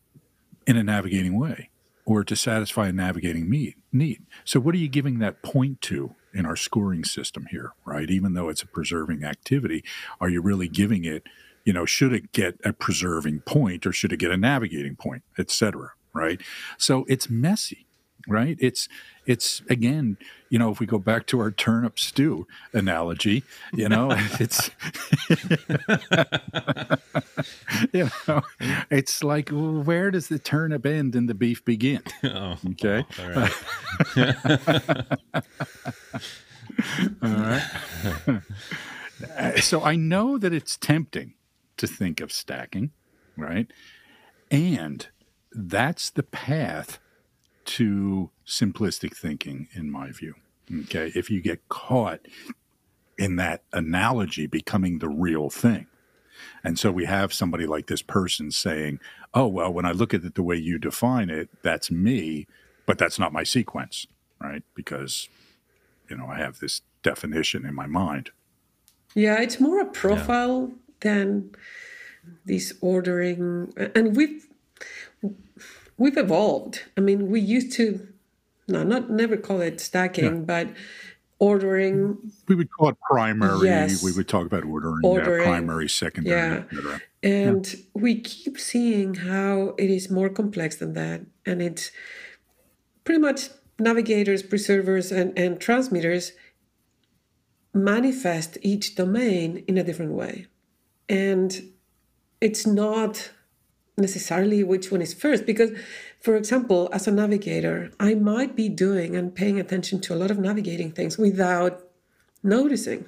in 0.66 0.78
a 0.78 0.84
navigating 0.84 1.38
way 1.38 1.70
or 2.06 2.24
to 2.24 2.36
satisfy 2.36 2.88
a 2.88 2.92
navigating 2.92 3.50
need. 3.92 4.22
So, 4.44 4.60
what 4.60 4.76
are 4.76 4.80
you 4.80 4.88
giving 4.88 5.20
that 5.20 5.42
point 5.42 5.82
to 5.82 6.16
in 6.34 6.46
our 6.46 6.56
scoring 6.56 7.04
system 7.04 7.48
here, 7.50 7.72
right? 7.86 8.10
Even 8.10 8.34
though 8.34 8.50
it's 8.50 8.62
a 8.62 8.68
preserving 8.68 9.24
activity, 9.24 9.84
are 10.20 10.30
you 10.30 10.42
really 10.42 10.68
giving 10.68 11.06
it, 11.06 11.24
you 11.64 11.74
know, 11.74 11.86
should 11.86 12.14
it 12.14 12.32
get 12.32 12.60
a 12.64 12.74
preserving 12.74 13.40
point 13.42 13.86
or 13.86 13.92
should 13.92 14.12
it 14.12 14.18
get 14.18 14.32
a 14.32 14.38
navigating 14.38 14.96
point, 14.96 15.24
et 15.38 15.50
cetera, 15.50 15.92
right? 16.16 16.42
So, 16.78 17.06
it's 17.08 17.30
messy 17.30 17.86
right? 18.28 18.58
It's 18.60 18.88
it's 19.26 19.62
again 19.70 20.18
you 20.50 20.60
know 20.60 20.72
if 20.72 20.80
we 20.80 20.86
go 20.86 21.00
back 21.00 21.26
to 21.28 21.40
our 21.40 21.52
turnip 21.52 22.00
stew 22.00 22.48
analogy 22.74 23.44
you 23.74 23.90
know 23.90 24.10
it's 24.40 24.70
you 27.94 28.10
know 28.28 28.42
it's 28.90 29.24
like 29.24 29.50
well, 29.52 29.84
where 29.84 30.12
does 30.12 30.28
the 30.28 30.40
turnip 30.40 30.86
end 30.86 31.16
and 31.16 31.30
the 31.30 31.34
beef 31.34 31.64
begin? 31.66 32.02
Oh, 32.24 32.58
okay? 32.72 33.06
all 33.20 33.30
right, 33.30 33.52
all 37.22 37.30
right. 39.38 39.60
so 39.60 39.84
i 39.84 39.96
know 39.96 40.38
that 40.38 40.54
it's 40.54 40.78
tempting 40.78 41.34
to 41.78 41.88
think 41.88 42.22
of 42.22 42.32
stacking 42.32 42.92
right? 43.38 43.68
And 44.52 45.08
that's 45.56 46.10
the 46.10 46.24
path 46.24 47.00
to 47.66 48.30
simplistic 48.46 49.16
thinking, 49.16 49.68
in 49.74 49.90
my 49.90 50.12
view. 50.12 50.36
Okay. 50.82 51.12
If 51.16 51.30
you 51.30 51.42
get 51.42 51.68
caught 51.70 52.22
in 53.18 53.38
that 53.38 53.64
analogy 53.72 54.46
becoming 54.48 55.00
the 55.00 55.10
real 55.10 55.50
thing. 55.50 55.88
And 56.64 56.78
so 56.78 56.92
we 56.92 57.06
have 57.06 57.34
somebody 57.34 57.66
like 57.66 57.88
this 57.88 58.02
person 58.02 58.52
saying, 58.52 59.00
oh, 59.34 59.48
well, 59.48 59.72
when 59.72 59.86
I 59.86 59.92
look 59.92 60.14
at 60.14 60.24
it 60.24 60.36
the 60.36 60.44
way 60.44 60.58
you 60.58 60.78
define 60.78 61.30
it, 61.30 61.50
that's 61.62 61.90
me, 61.90 62.46
but 62.86 62.98
that's 62.98 63.18
not 63.18 63.32
my 63.32 63.44
sequence, 63.44 64.06
right? 64.42 64.64
Because, 64.76 65.30
you 66.10 66.18
know, 66.18 66.28
I 66.28 66.38
have 66.38 66.60
this 66.60 66.82
definition 67.04 67.66
in 67.66 67.74
my 67.74 67.88
mind. 67.88 68.32
Yeah, 69.14 69.40
it's 69.40 69.60
more 69.60 69.80
a 69.80 69.86
profile 69.86 70.70
yeah. 70.70 70.76
than 71.00 71.52
this 72.46 72.74
ordering. 72.82 73.74
And 73.96 74.16
we've 74.16 74.46
we've 75.98 76.18
evolved. 76.18 76.84
I 76.98 77.02
mean, 77.02 77.30
we 77.30 77.40
used 77.40 77.72
to, 77.74 78.08
no, 78.68 78.84
not 78.84 79.10
never 79.10 79.38
call 79.38 79.62
it 79.62 79.80
stacking, 79.80 80.24
yeah. 80.24 80.32
but 80.32 80.70
ordering. 81.40 82.32
We 82.48 82.56
would 82.56 82.72
call 82.72 82.90
it 82.90 82.98
primary. 83.10 83.68
Yes. 83.68 84.04
We 84.04 84.12
would 84.12 84.28
talk 84.28 84.46
about 84.46 84.64
ordering, 84.64 85.02
ordering 85.04 85.42
yeah, 85.42 85.48
primary, 85.48 85.90
secondary. 85.90 86.64
Yeah. 86.72 86.98
And 87.24 87.74
yeah. 87.74 87.80
we 87.94 88.22
keep 88.22 88.60
seeing 88.60 89.16
how 89.16 89.76
it 89.78 89.90
is 89.90 90.10
more 90.10 90.30
complex 90.30 90.78
than 90.78 90.94
that. 90.94 91.22
And 91.46 91.62
it's 91.62 91.92
pretty 93.04 93.20
much 93.20 93.50
navigators, 93.80 94.44
preservers, 94.44 95.12
and, 95.12 95.38
and 95.38 95.60
transmitters 95.60 96.34
manifest 97.74 98.58
each 98.62 98.96
domain 98.96 99.64
in 99.68 99.78
a 99.78 99.84
different 99.84 100.14
way. 100.14 100.48
And 101.10 101.72
it's 102.40 102.66
not 102.66 103.32
necessarily 103.98 104.64
which 104.64 104.92
one 104.92 105.02
is 105.02 105.14
first 105.14 105.46
because 105.46 105.72
for 106.20 106.36
example 106.36 106.90
as 106.92 107.08
a 107.08 107.12
navigator 107.12 107.92
i 108.00 108.14
might 108.14 108.56
be 108.56 108.68
doing 108.68 109.16
and 109.16 109.36
paying 109.36 109.58
attention 109.60 110.02
to 110.02 110.14
a 110.14 110.18
lot 110.18 110.30
of 110.30 110.38
navigating 110.38 110.92
things 110.92 111.18
without 111.18 111.86
noticing. 112.46 113.06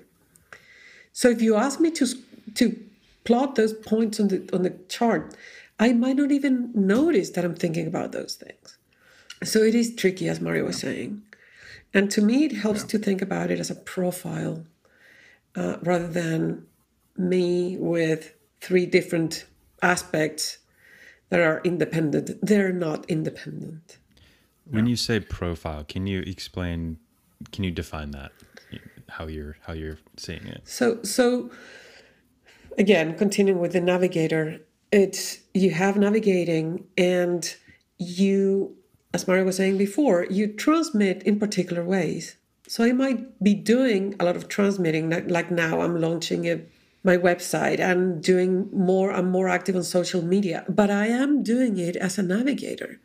So 1.13 1.29
if 1.29 1.41
you 1.41 1.55
ask 1.55 1.79
me 1.79 1.91
to 1.91 2.07
to 2.55 2.79
plot 3.23 3.55
those 3.55 3.73
points 3.73 4.19
on 4.19 4.27
the 4.27 4.49
on 4.51 4.63
the 4.63 4.75
chart, 4.89 5.35
I 5.79 5.93
might 5.93 6.17
not 6.17 6.31
even 6.31 6.71
notice 6.73 7.29
that 7.31 7.45
I'm 7.45 7.55
thinking 7.55 7.87
about 7.87 8.11
those 8.11 8.35
things. 8.35 8.77
So 9.43 9.59
it 9.59 9.75
is 9.75 9.95
tricky, 9.95 10.27
as 10.27 10.41
Mario 10.41 10.65
was 10.65 10.79
saying. 10.79 11.21
And 11.93 12.11
to 12.11 12.21
me, 12.21 12.45
it 12.45 12.53
helps 12.53 12.81
yeah. 12.81 12.87
to 12.87 12.97
think 12.99 13.21
about 13.21 13.51
it 13.51 13.59
as 13.59 13.69
a 13.69 13.75
profile 13.75 14.65
uh, 15.55 15.77
rather 15.83 16.07
than 16.07 16.65
me 17.15 17.77
with 17.77 18.33
three 18.61 18.85
different 18.85 19.45
aspects 19.81 20.57
that 21.29 21.39
are 21.39 21.61
independent. 21.63 22.39
They're 22.41 22.71
not 22.71 23.05
independent. 23.09 23.97
When 24.69 24.85
you 24.85 24.95
say 24.95 25.19
profile, 25.19 25.83
can 25.83 26.07
you 26.07 26.21
explain? 26.21 26.99
Can 27.51 27.63
you 27.63 27.71
define 27.71 28.11
that? 28.11 28.31
How 29.09 29.27
you're 29.27 29.57
how 29.65 29.73
you're 29.73 29.99
seeing 30.17 30.45
it? 30.45 30.61
So 30.65 31.01
so 31.03 31.49
again, 32.77 33.17
continuing 33.17 33.61
with 33.61 33.73
the 33.73 33.81
navigator, 33.81 34.59
it's 34.91 35.39
you 35.53 35.71
have 35.71 35.95
navigating 35.97 36.85
and 36.97 37.55
you 37.97 38.75
as 39.13 39.27
Mario 39.27 39.45
was 39.45 39.55
saying 39.57 39.77
before, 39.77 40.25
you 40.29 40.47
transmit 40.47 41.23
in 41.23 41.39
particular 41.39 41.83
ways. 41.83 42.35
So 42.67 42.83
I 42.83 42.91
might 42.91 43.41
be 43.41 43.53
doing 43.53 44.15
a 44.19 44.25
lot 44.25 44.35
of 44.35 44.47
transmitting, 44.47 45.09
like 45.09 45.49
now 45.49 45.81
I'm 45.81 45.99
launching 45.99 46.45
a, 46.45 46.61
my 47.07 47.17
website 47.17 47.79
and 47.79 48.21
doing 48.21 48.69
more, 48.71 49.11
I'm 49.11 49.31
more 49.31 49.47
active 49.47 49.75
on 49.75 49.83
social 49.83 50.21
media, 50.21 50.65
but 50.69 50.91
I 50.91 51.07
am 51.07 51.41
doing 51.41 51.77
it 51.77 51.95
as 51.95 52.19
a 52.19 52.23
navigator. 52.23 52.99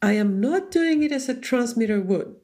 I 0.00 0.12
am 0.12 0.40
not 0.40 0.70
doing 0.70 1.02
it 1.02 1.12
as 1.12 1.28
a 1.28 1.34
transmitter 1.34 2.00
would. 2.00 2.36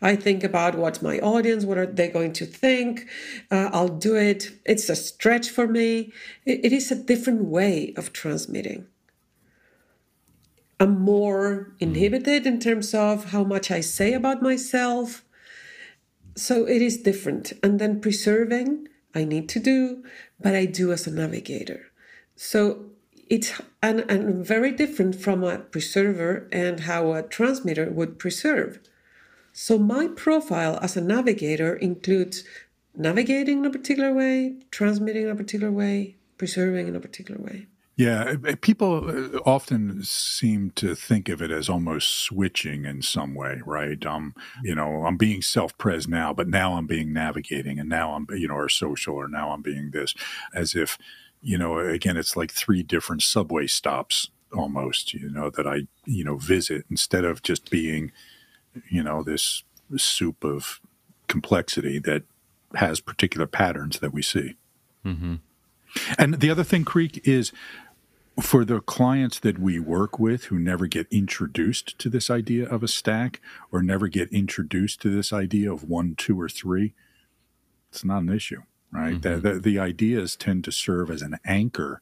I 0.00 0.14
think 0.14 0.44
about 0.44 0.76
what's 0.76 1.02
my 1.02 1.18
audience, 1.18 1.64
what 1.64 1.78
are 1.78 1.86
they 1.86 2.08
going 2.08 2.32
to 2.34 2.46
think. 2.46 3.08
Uh, 3.50 3.70
I'll 3.72 3.88
do 3.88 4.14
it. 4.14 4.50
It's 4.64 4.88
a 4.88 4.94
stretch 4.94 5.48
for 5.50 5.66
me. 5.66 6.12
it, 6.44 6.64
it 6.66 6.72
is 6.72 6.92
a 6.92 7.02
different 7.10 7.44
way 7.44 7.94
of 7.96 8.12
transmitting. 8.12 8.86
I'm 10.78 11.00
more 11.00 11.74
inhibited 11.78 12.46
in 12.46 12.58
terms 12.58 12.92
of 12.92 13.30
how 13.30 13.44
much 13.44 13.70
I 13.70 13.80
say 13.80 14.12
about 14.12 14.42
myself. 14.42 15.24
So 16.36 16.66
it 16.66 16.82
is 16.82 16.96
different. 16.98 17.52
And 17.62 17.78
then 17.78 18.00
preserving, 18.00 18.88
I 19.14 19.24
need 19.24 19.48
to 19.50 19.60
do, 19.60 20.04
but 20.40 20.54
I 20.54 20.64
do 20.64 20.92
as 20.92 21.06
a 21.06 21.10
navigator. 21.10 21.86
So 22.36 22.86
it's 23.28 23.60
and, 23.82 24.00
and 24.10 24.44
very 24.44 24.72
different 24.72 25.16
from 25.16 25.42
a 25.44 25.58
preserver 25.58 26.48
and 26.52 26.80
how 26.80 27.12
a 27.12 27.22
transmitter 27.22 27.90
would 27.90 28.18
preserve. 28.18 28.78
So 29.52 29.78
my 29.78 30.08
profile 30.08 30.78
as 30.82 30.96
a 30.96 31.00
navigator 31.00 31.74
includes 31.76 32.44
navigating 32.96 33.58
in 33.58 33.66
a 33.66 33.70
particular 33.70 34.12
way, 34.12 34.56
transmitting 34.70 35.24
in 35.24 35.30
a 35.30 35.36
particular 35.36 35.70
way, 35.70 36.16
preserving 36.38 36.88
in 36.88 36.96
a 36.96 37.00
particular 37.00 37.40
way. 37.40 37.66
Yeah, 38.02 38.34
people 38.60 39.08
uh, 39.08 39.38
often 39.46 40.02
seem 40.02 40.70
to 40.72 40.96
think 40.96 41.28
of 41.28 41.40
it 41.40 41.52
as 41.52 41.68
almost 41.68 42.08
switching 42.08 42.84
in 42.84 43.02
some 43.02 43.32
way, 43.32 43.60
right? 43.64 44.04
Um, 44.04 44.34
you 44.64 44.74
know, 44.74 45.06
I'm 45.06 45.16
being 45.16 45.40
self-pres 45.40 46.08
now, 46.08 46.32
but 46.32 46.48
now 46.48 46.72
I'm 46.72 46.86
being 46.86 47.12
navigating, 47.12 47.78
and 47.78 47.88
now 47.88 48.14
I'm, 48.14 48.26
you 48.30 48.48
know, 48.48 48.54
or 48.54 48.68
social, 48.68 49.14
or 49.14 49.28
now 49.28 49.52
I'm 49.52 49.62
being 49.62 49.92
this, 49.92 50.14
as 50.52 50.74
if, 50.74 50.98
you 51.42 51.56
know, 51.56 51.78
again, 51.78 52.16
it's 52.16 52.36
like 52.36 52.50
three 52.50 52.82
different 52.82 53.22
subway 53.22 53.68
stops 53.68 54.30
almost, 54.52 55.14
you 55.14 55.30
know, 55.30 55.48
that 55.50 55.66
I, 55.66 55.86
you 56.04 56.24
know, 56.24 56.36
visit 56.36 56.84
instead 56.90 57.24
of 57.24 57.42
just 57.42 57.70
being, 57.70 58.10
you 58.90 59.02
know, 59.02 59.22
this 59.22 59.62
soup 59.96 60.42
of 60.44 60.80
complexity 61.28 62.00
that 62.00 62.24
has 62.74 63.00
particular 63.00 63.46
patterns 63.46 64.00
that 64.00 64.12
we 64.12 64.22
see. 64.22 64.56
Mm-hmm. 65.04 65.36
And 66.18 66.40
the 66.40 66.50
other 66.50 66.64
thing, 66.64 66.84
Creek, 66.84 67.20
is 67.24 67.52
for 68.40 68.64
the 68.64 68.80
clients 68.80 69.38
that 69.40 69.58
we 69.58 69.78
work 69.78 70.18
with 70.18 70.44
who 70.44 70.58
never 70.58 70.86
get 70.86 71.06
introduced 71.10 71.98
to 71.98 72.08
this 72.08 72.30
idea 72.30 72.66
of 72.68 72.82
a 72.82 72.88
stack 72.88 73.40
or 73.70 73.82
never 73.82 74.08
get 74.08 74.32
introduced 74.32 75.02
to 75.02 75.10
this 75.10 75.32
idea 75.32 75.72
of 75.72 75.84
one, 75.84 76.14
two, 76.14 76.40
or 76.40 76.48
three, 76.48 76.94
it's 77.90 78.04
not 78.04 78.22
an 78.22 78.30
issue, 78.30 78.62
right? 78.90 79.20
Mm-hmm. 79.20 79.40
The, 79.40 79.52
the, 79.54 79.60
the, 79.60 79.78
ideas 79.78 80.34
tend 80.34 80.64
to 80.64 80.72
serve 80.72 81.10
as 81.10 81.20
an 81.20 81.38
anchor, 81.44 82.00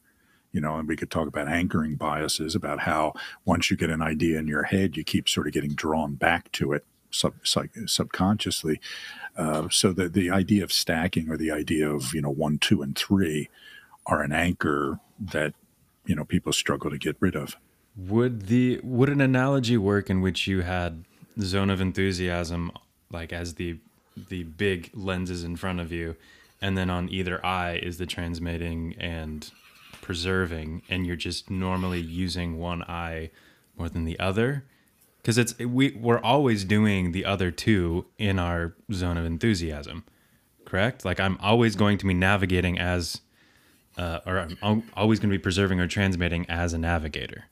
you 0.53 0.61
know, 0.61 0.77
and 0.77 0.87
we 0.87 0.95
could 0.95 1.11
talk 1.11 1.27
about 1.27 1.49
anchoring 1.49 1.95
biases, 1.95 2.55
about 2.55 2.81
how 2.81 3.13
once 3.43 3.69
you 3.69 3.75
get 3.75 3.89
an 3.89 4.01
idea 4.01 4.39
in 4.39 4.47
your 4.47 4.63
head, 4.63 4.95
you 4.95 5.03
keep 5.03 5.27
sort 5.27 5.47
of 5.47 5.53
getting 5.53 5.73
drawn 5.73 6.15
back 6.15 6.49
to 6.53 6.71
it 6.71 6.85
sub, 7.09 7.33
sub 7.43 7.67
subconsciously. 7.85 8.79
Uh, 9.35 9.67
so 9.69 9.93
that 9.93 10.13
the 10.13 10.29
idea 10.29 10.63
of 10.63 10.71
stacking 10.71 11.29
or 11.29 11.37
the 11.37 11.51
idea 11.51 11.89
of, 11.89 12.13
you 12.13 12.21
know, 12.21 12.29
one, 12.29 12.57
two, 12.57 12.81
and 12.81 12.97
three 12.97 13.49
are 14.05 14.21
an 14.21 14.31
anchor 14.31 14.99
that 15.19 15.53
you 16.05 16.15
know 16.15 16.25
people 16.25 16.53
struggle 16.53 16.89
to 16.89 16.97
get 16.97 17.17
rid 17.19 17.35
of. 17.35 17.55
Would 17.95 18.47
the 18.47 18.79
would 18.83 19.09
an 19.09 19.21
analogy 19.21 19.77
work 19.77 20.09
in 20.09 20.21
which 20.21 20.47
you 20.47 20.61
had 20.61 21.05
zone 21.39 21.69
of 21.69 21.81
enthusiasm 21.81 22.71
like 23.11 23.33
as 23.33 23.55
the 23.55 23.77
the 24.29 24.43
big 24.43 24.89
lenses 24.93 25.43
in 25.43 25.55
front 25.55 25.79
of 25.79 25.91
you, 25.91 26.15
and 26.61 26.77
then 26.77 26.89
on 26.89 27.09
either 27.09 27.43
eye 27.45 27.79
is 27.81 27.97
the 27.97 28.05
transmitting 28.05 28.95
and 28.99 29.51
preserving, 30.01 30.81
and 30.89 31.05
you're 31.05 31.15
just 31.15 31.49
normally 31.49 32.01
using 32.01 32.57
one 32.57 32.83
eye 32.83 33.29
more 33.77 33.89
than 33.89 34.05
the 34.05 34.19
other? 34.19 34.65
Because 35.17 35.37
it's 35.37 35.57
we 35.59 35.91
we're 35.91 36.19
always 36.19 36.63
doing 36.63 37.11
the 37.11 37.25
other 37.25 37.51
two 37.51 38.05
in 38.17 38.39
our 38.39 38.73
zone 38.91 39.17
of 39.17 39.25
enthusiasm, 39.25 40.03
correct? 40.65 41.05
Like 41.05 41.19
I'm 41.19 41.37
always 41.41 41.75
going 41.75 41.97
to 41.99 42.05
be 42.05 42.13
navigating 42.13 42.79
as 42.79 43.21
uh, 44.01 44.19
or 44.25 44.47
I'm 44.63 44.83
always 44.95 45.19
going 45.19 45.29
to 45.29 45.37
be 45.37 45.41
preserving 45.41 45.79
or 45.79 45.87
transmitting 45.87 46.47
as 46.49 46.73
a 46.73 46.77
navigator. 46.79 47.45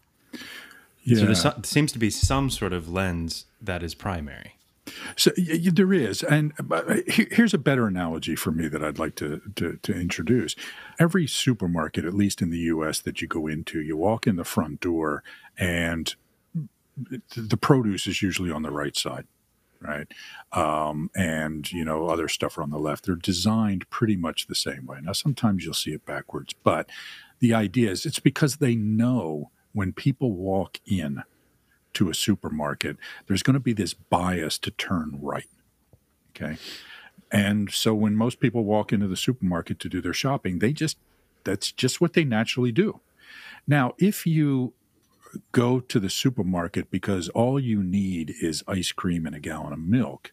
Yeah. 1.03 1.17
So 1.17 1.25
there 1.25 1.63
seems 1.63 1.91
to 1.91 1.99
be 1.99 2.09
some 2.09 2.49
sort 2.49 2.73
of 2.73 2.89
lens 2.89 3.45
that 3.61 3.83
is 3.83 3.93
primary. 3.93 4.55
So 5.15 5.31
y- 5.37 5.69
there 5.71 5.93
is, 5.93 6.23
and 6.23 6.53
uh, 6.71 6.95
here's 7.05 7.53
a 7.53 7.59
better 7.59 7.85
analogy 7.85 8.35
for 8.35 8.51
me 8.51 8.67
that 8.67 8.83
I'd 8.83 8.97
like 8.97 9.13
to, 9.15 9.41
to, 9.57 9.77
to 9.83 9.93
introduce. 9.93 10.55
Every 10.97 11.27
supermarket, 11.27 12.03
at 12.03 12.15
least 12.15 12.41
in 12.41 12.49
the 12.49 12.57
U.S., 12.57 12.99
that 13.01 13.21
you 13.21 13.27
go 13.27 13.45
into, 13.45 13.79
you 13.79 13.95
walk 13.95 14.25
in 14.25 14.35
the 14.35 14.43
front 14.43 14.79
door, 14.79 15.23
and 15.55 16.15
the 16.97 17.57
produce 17.57 18.07
is 18.07 18.23
usually 18.23 18.51
on 18.51 18.63
the 18.63 18.71
right 18.71 18.97
side 18.97 19.27
right? 19.81 20.07
Um, 20.51 21.09
and 21.15 21.71
you 21.71 21.85
know 21.85 22.07
other 22.07 22.27
stuff 22.27 22.57
are 22.57 22.63
on 22.63 22.69
the 22.69 22.79
left. 22.79 23.05
They're 23.05 23.15
designed 23.15 23.89
pretty 23.89 24.15
much 24.15 24.47
the 24.47 24.55
same 24.55 24.85
way. 24.85 24.99
Now 25.01 25.13
sometimes 25.13 25.63
you'll 25.63 25.73
see 25.73 25.91
it 25.91 26.05
backwards, 26.05 26.53
but 26.53 26.89
the 27.39 27.53
idea 27.53 27.91
is 27.91 28.05
it's 28.05 28.19
because 28.19 28.57
they 28.57 28.75
know 28.75 29.51
when 29.73 29.93
people 29.93 30.33
walk 30.33 30.79
in 30.85 31.23
to 31.93 32.09
a 32.09 32.13
supermarket, 32.13 32.97
there's 33.27 33.43
going 33.43 33.53
to 33.53 33.59
be 33.59 33.73
this 33.73 33.93
bias 33.93 34.57
to 34.59 34.71
turn 34.71 35.17
right. 35.21 35.47
Okay. 36.35 36.57
And 37.31 37.71
so 37.71 37.93
when 37.93 38.15
most 38.15 38.39
people 38.39 38.63
walk 38.63 38.91
into 38.91 39.07
the 39.07 39.15
supermarket 39.15 39.79
to 39.79 39.89
do 39.89 40.01
their 40.01 40.13
shopping, 40.13 40.59
they 40.59 40.73
just 40.73 40.97
that's 41.43 41.71
just 41.71 42.01
what 42.01 42.13
they 42.13 42.23
naturally 42.23 42.71
do. 42.71 42.99
Now, 43.67 43.93
if 43.97 44.25
you 44.25 44.73
go 45.51 45.79
to 45.79 45.99
the 45.99 46.09
supermarket 46.09 46.89
because 46.91 47.29
all 47.29 47.59
you 47.59 47.83
need 47.83 48.33
is 48.41 48.63
ice 48.67 48.91
cream 48.91 49.25
and 49.25 49.35
a 49.35 49.39
gallon 49.39 49.73
of 49.73 49.79
milk, 49.79 50.31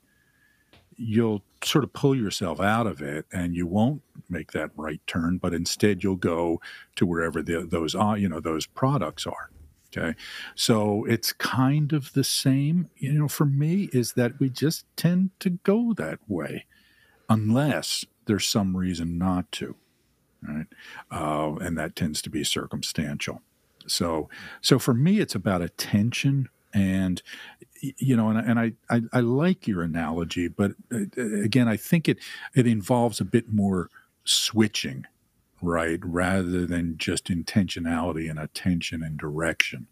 you'll 0.96 1.42
sort 1.62 1.84
of 1.84 1.92
pull 1.92 2.14
yourself 2.14 2.60
out 2.60 2.86
of 2.86 3.02
it 3.02 3.26
and 3.32 3.54
you 3.54 3.66
won't 3.66 4.02
make 4.28 4.52
that 4.52 4.70
right 4.76 5.00
turn, 5.06 5.38
but 5.38 5.52
instead 5.52 6.02
you'll 6.02 6.16
go 6.16 6.60
to 6.96 7.06
wherever 7.06 7.42
the, 7.42 7.66
those 7.68 7.94
are, 7.94 8.16
you 8.16 8.28
know, 8.28 8.40
those 8.40 8.66
products 8.66 9.26
are. 9.26 9.50
Okay. 9.96 10.14
So 10.54 11.04
it's 11.04 11.32
kind 11.32 11.92
of 11.92 12.12
the 12.12 12.24
same, 12.24 12.90
you 12.96 13.12
know, 13.12 13.28
for 13.28 13.46
me 13.46 13.88
is 13.92 14.12
that 14.14 14.38
we 14.38 14.50
just 14.50 14.84
tend 14.96 15.30
to 15.40 15.50
go 15.50 15.94
that 15.94 16.18
way 16.28 16.66
unless 17.28 18.04
there's 18.26 18.46
some 18.46 18.76
reason 18.76 19.16
not 19.18 19.50
to. 19.52 19.76
Right. 20.42 20.66
Uh, 21.10 21.56
and 21.56 21.78
that 21.78 21.96
tends 21.96 22.20
to 22.22 22.30
be 22.30 22.44
circumstantial. 22.44 23.42
So, 23.86 24.28
so 24.60 24.78
for 24.78 24.94
me, 24.94 25.20
it's 25.20 25.34
about 25.34 25.62
attention 25.62 26.48
and 26.74 27.22
you 27.80 28.16
know 28.16 28.28
and, 28.28 28.38
and 28.38 28.58
I, 28.58 28.72
I, 28.90 29.02
I 29.12 29.20
like 29.20 29.68
your 29.68 29.82
analogy 29.82 30.48
but 30.48 30.72
uh, 30.92 31.04
again 31.42 31.68
i 31.68 31.76
think 31.76 32.08
it 32.08 32.18
it 32.54 32.66
involves 32.66 33.20
a 33.20 33.24
bit 33.24 33.52
more 33.52 33.88
switching 34.24 35.06
right 35.62 36.00
rather 36.02 36.66
than 36.66 36.98
just 36.98 37.26
intentionality 37.26 38.28
and 38.28 38.38
attention 38.38 39.02
and 39.02 39.18
direction. 39.18 39.86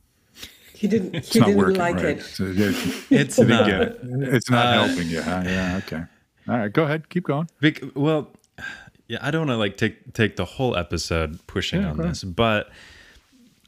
He 0.75 0.89
didn't 0.89 1.25
he 1.25 1.41
didn't 1.41 1.57
working, 1.57 1.77
like 1.77 1.97
right? 1.97 2.19
it. 2.19 2.23
So 2.23 2.45
it, 2.47 2.59
it's 3.11 3.39
not. 3.41 3.69
it. 3.69 3.99
it's 4.03 4.51
not 4.51 4.67
uh, 4.67 4.87
helping 4.87 5.09
you 5.09 5.23
huh? 5.23 5.43
yeah 5.45 5.81
okay. 5.85 6.03
All 6.49 6.59
right 6.59 6.73
go 6.73 6.85
ahead. 6.85 7.09
Keep 7.09 7.25
going. 7.25 7.49
Well 7.95 8.31
yeah 9.07 9.19
i 9.21 9.31
don't 9.31 9.43
want 9.43 9.51
to 9.51 9.59
like 9.59 9.77
take 9.77 10.15
take 10.15 10.37
the 10.37 10.47
whole 10.47 10.75
episode 10.79 11.39
pushing 11.47 11.83
yeah, 11.83 11.91
on 11.91 11.99
this 11.99 12.25
but 12.25 12.71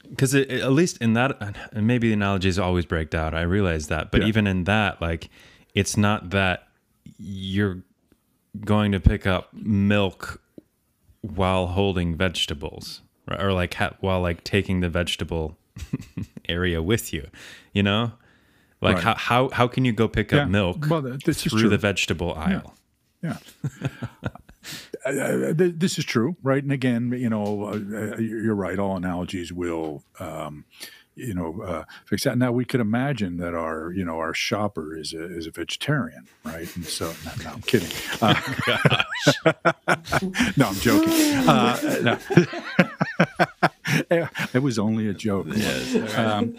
because 0.09 0.33
at 0.35 0.71
least 0.71 0.97
in 0.99 1.13
that 1.13 1.37
and 1.73 1.85
maybe 1.87 2.07
the 2.07 2.13
analogies 2.13 2.57
always 2.59 2.85
break 2.85 3.09
down 3.09 3.33
i 3.33 3.41
realize 3.41 3.87
that 3.87 4.11
but 4.11 4.21
yeah. 4.21 4.27
even 4.27 4.47
in 4.47 4.63
that 4.65 5.01
like 5.01 5.29
it's 5.73 5.97
not 5.97 6.29
that 6.31 6.67
you're 7.17 7.79
going 8.65 8.91
to 8.91 8.99
pick 8.99 9.25
up 9.27 9.49
milk 9.53 10.41
while 11.21 11.67
holding 11.67 12.15
vegetables 12.15 13.01
right? 13.27 13.41
or 13.41 13.51
like 13.53 13.73
ha- 13.75 13.95
while 13.99 14.21
like 14.21 14.43
taking 14.43 14.79
the 14.81 14.89
vegetable 14.89 15.57
area 16.49 16.81
with 16.81 17.11
you 17.13 17.27
you 17.73 17.83
know 17.83 18.11
like 18.81 18.95
Right. 18.95 19.03
how, 19.03 19.15
how 19.15 19.49
how 19.49 19.67
can 19.67 19.85
you 19.85 19.91
go 19.91 20.07
pick 20.07 20.31
Yeah. 20.31 20.43
up 20.43 20.49
milk 20.49 20.85
Well, 20.89 21.01
th- 21.01 21.23
this 21.23 21.45
is 21.45 21.51
through 21.51 21.61
true. 21.61 21.69
the 21.69 21.77
vegetable 21.77 22.33
aisle 22.35 22.75
Yeah. 23.23 23.37
Th- 25.11 25.73
this 25.75 25.97
is 25.97 26.05
true, 26.05 26.35
right? 26.43 26.61
And 26.61 26.71
again, 26.71 27.11
you 27.11 27.29
know, 27.29 27.65
uh, 27.65 28.13
uh, 28.15 28.17
you're 28.17 28.55
right. 28.55 28.79
All 28.79 28.97
analogies 28.97 29.51
will, 29.53 30.03
um, 30.19 30.65
you 31.17 31.33
know, 31.33 31.61
uh, 31.61 31.83
fix 32.05 32.23
that. 32.23 32.37
Now 32.37 32.51
we 32.51 32.63
could 32.65 32.79
imagine 32.79 33.37
that 33.37 33.53
our, 33.53 33.91
you 33.91 34.05
know, 34.05 34.17
our 34.19 34.33
shopper 34.33 34.95
is 34.95 35.13
a, 35.13 35.23
is 35.35 35.47
a 35.47 35.51
vegetarian, 35.51 36.27
right? 36.43 36.73
And 36.75 36.85
so, 36.85 37.13
no, 37.25 37.31
no 37.43 37.49
I'm 37.51 37.61
kidding. 37.61 37.89
Uh, 38.21 38.35
no, 40.57 40.67
I'm 40.67 40.75
joking. 40.75 41.13
Uh, 41.47 41.99
no. 42.03 42.17
it 44.53 44.61
was 44.61 44.77
only 44.77 45.07
a 45.07 45.13
joke. 45.13 45.47
Um, 46.17 46.55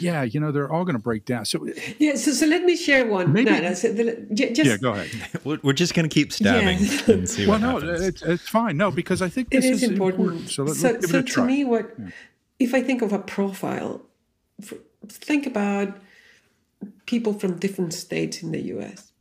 yeah, 0.00 0.22
you 0.22 0.40
know, 0.40 0.52
they're 0.52 0.70
all 0.70 0.84
going 0.84 0.96
to 0.96 1.02
break 1.02 1.24
down. 1.24 1.44
So, 1.44 1.66
Yeah, 1.98 2.16
so, 2.16 2.32
so 2.32 2.46
let 2.46 2.64
me 2.64 2.76
share 2.76 3.06
one. 3.06 3.32
Maybe- 3.32 3.50
No, 3.50 3.60
no, 3.60 3.74
so 3.74 3.92
the- 3.92 4.26
just, 4.32 4.64
yeah, 4.64 4.76
go 4.76 4.92
ahead. 4.92 5.10
we're, 5.44 5.58
we're 5.62 5.72
just 5.72 5.94
gonna 5.94 6.08
keep 6.08 6.32
stabbing 6.32 6.78
Yeah. 6.80 7.14
and 7.14 7.28
see 7.28 7.46
Well, 7.46 7.58
what 7.60 7.60
no, 7.62 7.80
happens 7.80 8.06
it's, 8.06 8.22
it's 8.22 8.48
fine. 8.48 8.76
No, 8.76 8.90
because 8.90 9.22
I 9.22 9.28
think 9.28 9.48
it 9.50 9.60
this 9.62 9.82
is 9.82 9.82
important. 9.82 10.50
So, 10.50 10.64
let, 10.64 10.76
so 10.76 10.88
us 10.88 10.96
give 11.00 11.10
so 11.10 11.18
it 11.18 11.30
a 11.30 11.32
to 11.34 11.44
me, 11.44 11.64
what 11.64 11.90
if 12.58 12.74
I 12.74 12.82
think 12.82 13.02
of 13.02 13.12
a 13.12 13.18
profile? 13.18 14.02
Think 15.08 15.46
about 15.46 15.96
people 17.06 17.32
from 17.32 17.58
different 17.58 17.94
states 17.94 18.42
in 18.42 18.52
the 18.52 18.60
U.S. 18.74 19.12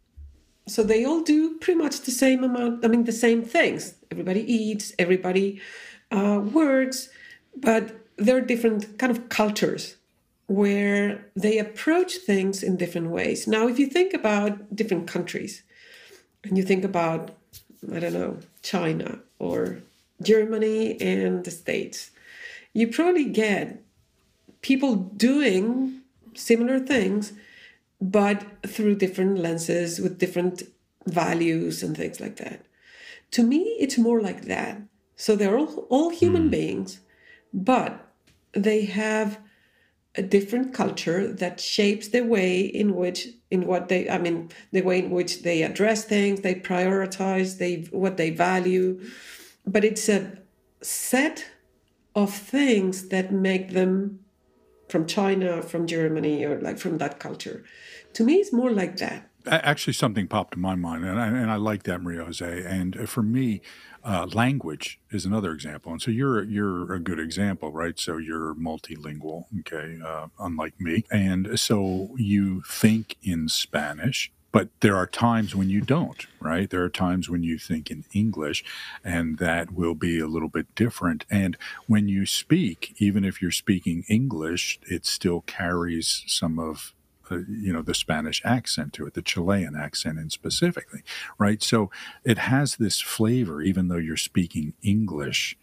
So 0.68 0.84
they 0.84 1.06
all 1.06 1.22
do 1.22 1.58
pretty 1.58 1.80
much 1.80 2.02
the 2.02 2.12
same 2.12 2.44
amount. 2.44 2.84
I 2.84 2.88
mean, 2.88 3.04
the 3.04 3.12
same 3.12 3.44
things. 3.44 3.96
Everybody 4.12 4.42
eats. 4.52 4.94
Everybody 4.98 5.62
uh, 6.12 6.42
works, 6.44 7.10
but 7.56 7.96
there 8.18 8.38
are 8.38 8.42
different 8.42 8.98
kind 8.98 9.12
of 9.12 9.30
cultures 9.30 9.98
where 10.48 11.26
they 11.36 11.58
approach 11.58 12.18
things 12.18 12.64
in 12.64 12.78
different 12.78 13.10
ways. 13.10 13.48
Now, 13.48 13.68
if 13.68 13.80
you 13.80 13.88
think 13.88 14.14
about 14.14 14.76
different 14.76 15.08
countries, 15.08 15.64
and 16.44 16.58
you 16.58 16.64
think 16.64 16.84
about, 16.84 17.32
I 17.92 18.00
don't 18.00 18.14
know, 18.14 18.38
China 18.62 19.20
or 19.40 19.80
Germany 20.22 21.00
and 21.02 21.44
the 21.44 21.52
States, 21.52 22.12
you 22.76 22.90
probably 22.90 23.24
get 23.24 23.82
people 24.62 24.96
doing 24.96 26.02
similar 26.34 26.78
things, 26.78 27.32
but 28.02 28.46
through 28.68 28.96
different 28.96 29.40
lenses 29.40 30.00
with 30.00 30.20
different 30.20 30.64
values 31.08 31.82
and 31.82 31.96
things 31.96 32.20
like 32.20 32.36
that. 32.36 32.66
To 33.32 33.44
me, 33.44 33.78
it's 33.80 33.98
more 33.98 34.22
like 34.22 34.46
that. 34.46 34.82
So 35.16 35.38
they're 35.38 35.58
all, 35.58 35.88
all 35.90 36.10
human 36.10 36.44
hmm. 36.44 36.50
beings, 36.50 37.00
but 37.54 38.12
they 38.52 38.84
have 38.84 39.40
a 40.18 40.22
different 40.22 40.74
culture 40.74 41.32
that 41.32 41.62
shapes 41.62 42.10
the 42.10 42.22
way 42.22 42.60
in 42.60 42.96
which 42.96 43.28
in 43.52 43.68
what 43.68 43.90
they 43.90 44.10
i 44.10 44.18
mean 44.18 44.50
the 44.72 44.82
way 44.82 45.00
in 45.00 45.10
which 45.10 45.42
they 45.42 45.62
address 45.62 46.06
things 46.06 46.40
they 46.40 46.56
prioritize 46.56 47.58
they 47.58 47.82
what 47.92 48.16
they 48.16 48.30
value 48.30 48.98
but 49.68 49.84
it's 49.84 50.08
a 50.08 50.38
set 50.82 51.46
of 52.16 52.34
things 52.34 53.10
that 53.10 53.32
make 53.32 53.72
them 53.72 54.20
from 54.90 55.06
china 55.06 55.62
from 55.62 55.88
germany 55.88 56.44
or 56.44 56.60
like 56.62 56.78
from 56.78 56.98
that 56.98 57.20
culture 57.20 57.64
to 58.14 58.24
me 58.24 58.36
it's 58.36 58.54
more 58.54 58.72
like 58.72 58.98
that 58.98 59.30
Actually, 59.48 59.94
something 59.94 60.28
popped 60.28 60.56
in 60.56 60.62
my 60.62 60.76
mind, 60.76 61.06
and 61.06 61.20
I, 61.20 61.28
and 61.28 61.52
I 61.52 61.56
like 61.56 61.84
that, 61.84 62.02
Maria 62.02 62.26
Jose. 62.26 62.64
And 62.66 62.98
uh, 62.98 63.06
for 63.06 63.22
me, 63.22 63.62
uh, 64.04 64.28
language 64.34 65.00
is 65.12 65.26
another 65.26 65.52
example. 65.52 65.92
And 65.92 66.02
so 66.02 66.10
you're 66.10 66.44
you're 66.44 66.92
a 66.94 67.00
good 67.00 67.20
example, 67.20 67.72
right? 67.72 68.00
So 68.00 68.18
you're 68.18 68.56
multilingual, 68.56 69.46
okay, 69.60 70.00
uh, 70.04 70.28
unlike 70.40 70.80
me, 70.80 71.06
and 71.12 71.60
so 71.60 72.16
you 72.18 72.62
think 72.68 73.18
in 73.22 73.48
Spanish. 73.48 74.32
But 74.56 74.70
there 74.80 74.96
are 74.96 75.06
times 75.06 75.54
when 75.54 75.70
you 75.70 75.82
don't, 75.82 76.28
right? 76.40 76.70
There 76.70 76.82
are 76.82 76.90
times 76.90 77.30
when 77.30 77.44
you 77.44 77.58
think 77.58 77.92
in 77.92 78.06
English, 78.14 78.64
and 79.04 79.38
that 79.38 79.74
will 79.74 79.96
be 79.96 80.18
a 80.18 80.28
little 80.28 80.48
bit 80.48 80.74
different. 80.76 81.26
And 81.30 81.58
when 81.88 82.08
you 82.08 82.26
speak, 82.26 82.96
even 82.98 83.26
if 83.26 83.42
you're 83.42 83.52
speaking 83.52 84.06
English, 84.08 84.80
it 84.88 85.06
still 85.06 85.42
carries 85.42 86.24
some 86.28 86.58
of 86.58 86.94
uh, 87.30 87.40
you 87.50 87.74
know 87.74 87.82
the 87.82 87.94
Spanish 87.94 88.42
accent 88.46 88.94
to 88.94 89.06
it, 89.06 89.14
the 89.14 89.22
Chilean 89.22 89.76
accent 89.76 90.20
in 90.20 90.30
specifically, 90.30 91.02
right? 91.38 91.62
So 91.62 91.92
it 92.24 92.38
has 92.38 92.78
this 92.78 93.02
flavor, 93.02 93.62
even 93.62 93.90
though 93.90 93.98
you're 93.98 94.16
speaking 94.16 94.72
English, 94.82 95.58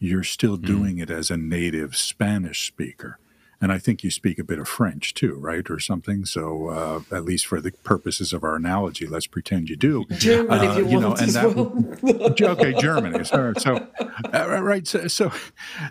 you're 0.00 0.24
still 0.24 0.56
doing 0.56 0.98
it 0.98 1.10
as 1.10 1.30
a 1.30 1.36
native 1.36 1.96
Spanish 1.96 2.66
speaker. 2.66 3.20
And 3.62 3.70
I 3.70 3.78
think 3.78 4.02
you 4.02 4.10
speak 4.10 4.40
a 4.40 4.44
bit 4.44 4.58
of 4.58 4.66
French 4.66 5.14
too, 5.14 5.36
right, 5.36 5.70
or 5.70 5.78
something. 5.78 6.24
So 6.24 6.68
uh, 6.68 7.16
at 7.16 7.24
least 7.24 7.46
for 7.46 7.60
the 7.60 7.70
purposes 7.70 8.32
of 8.32 8.42
our 8.42 8.56
analogy, 8.56 9.06
let's 9.06 9.28
pretend 9.28 9.70
you 9.70 9.76
do. 9.76 10.04
german 10.18 10.50
Uh, 10.50 10.70
if 10.72 10.78
you, 10.78 10.88
you 10.88 11.00
know, 11.00 11.10
want 11.10 11.20
and 11.20 11.28
as 11.28 11.34
that- 11.34 11.54
well 11.54 12.52
okay, 12.52 12.72
German 12.74 13.14
is 13.20 13.30
all 13.30 13.42
right. 13.42 13.60
So, 13.60 13.86
uh, 14.34 14.60
right. 14.60 14.84
So, 14.86 15.06
so, 15.06 15.30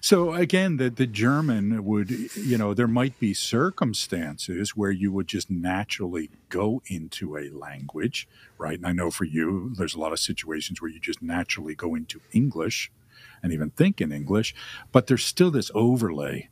so 0.02 0.34
again, 0.34 0.76
the 0.78 0.90
the 0.90 1.08
German 1.08 1.86
would, 1.86 2.12
you 2.36 2.58
know, 2.58 2.74
there 2.74 2.90
might 2.90 3.18
be 3.22 3.34
circumstances 3.34 4.76
where 4.76 4.92
you 4.92 5.14
would 5.14 5.28
just 5.28 5.50
naturally 5.50 6.30
go 6.50 6.82
into 6.88 7.38
a 7.38 7.50
language, 7.52 8.28
right? 8.58 8.78
And 8.78 8.86
I 8.86 8.92
know 8.92 9.12
for 9.12 9.24
you, 9.24 9.74
there's 9.78 9.96
a 9.96 10.00
lot 10.00 10.12
of 10.12 10.20
situations 10.20 10.82
where 10.82 10.92
you 10.92 11.00
just 11.00 11.22
naturally 11.22 11.76
go 11.76 11.96
into 11.96 12.20
English, 12.34 12.92
and 13.42 13.54
even 13.54 13.70
think 13.70 14.02
in 14.02 14.12
English, 14.12 14.54
but 14.92 15.08
there's 15.08 15.26
still 15.26 15.52
this 15.52 15.72
overlay 15.74 16.50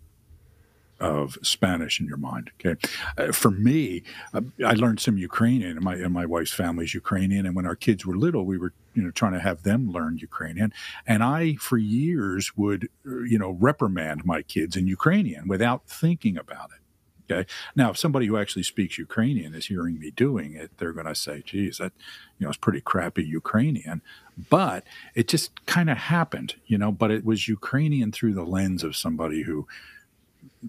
of 0.99 1.37
Spanish 1.41 1.99
in 1.99 2.05
your 2.05 2.17
mind. 2.17 2.51
Okay, 2.59 2.79
uh, 3.17 3.31
for 3.31 3.51
me, 3.51 4.03
uh, 4.33 4.41
I 4.65 4.73
learned 4.73 4.99
some 4.99 5.17
Ukrainian, 5.17 5.71
and 5.71 5.83
my 5.83 5.95
and 5.95 6.13
my 6.13 6.25
wife's 6.25 6.53
family 6.53 6.85
is 6.85 6.93
Ukrainian. 6.93 7.45
And 7.45 7.55
when 7.55 7.65
our 7.65 7.75
kids 7.75 8.05
were 8.05 8.17
little, 8.17 8.45
we 8.45 8.57
were 8.57 8.73
you 8.93 9.03
know 9.03 9.11
trying 9.11 9.33
to 9.33 9.39
have 9.39 9.63
them 9.63 9.91
learn 9.91 10.17
Ukrainian. 10.17 10.73
And 11.07 11.23
I, 11.23 11.55
for 11.55 11.77
years, 11.77 12.57
would 12.57 12.89
uh, 13.07 13.19
you 13.19 13.39
know 13.39 13.51
reprimand 13.51 14.25
my 14.25 14.41
kids 14.41 14.75
in 14.75 14.87
Ukrainian 14.87 15.47
without 15.47 15.87
thinking 15.87 16.37
about 16.37 16.71
it. 16.71 16.79
Okay. 17.31 17.47
Now, 17.75 17.91
if 17.91 17.97
somebody 17.97 18.25
who 18.25 18.37
actually 18.37 18.63
speaks 18.63 18.97
Ukrainian 18.97 19.53
is 19.53 19.67
hearing 19.67 19.99
me 19.99 20.09
doing 20.09 20.53
it, 20.53 20.71
they're 20.77 20.93
going 20.93 21.05
to 21.05 21.13
say, 21.15 21.43
"Geez, 21.45 21.77
that 21.77 21.93
you 22.37 22.45
know 22.45 22.49
it's 22.49 22.57
pretty 22.57 22.81
crappy 22.81 23.23
Ukrainian." 23.23 24.01
But 24.49 24.83
it 25.15 25.27
just 25.27 25.65
kind 25.65 25.89
of 25.89 25.97
happened, 25.97 26.55
you 26.65 26.77
know. 26.77 26.91
But 26.91 27.11
it 27.11 27.23
was 27.23 27.47
Ukrainian 27.47 28.11
through 28.11 28.33
the 28.33 28.43
lens 28.43 28.83
of 28.83 28.95
somebody 28.95 29.43
who 29.43 29.67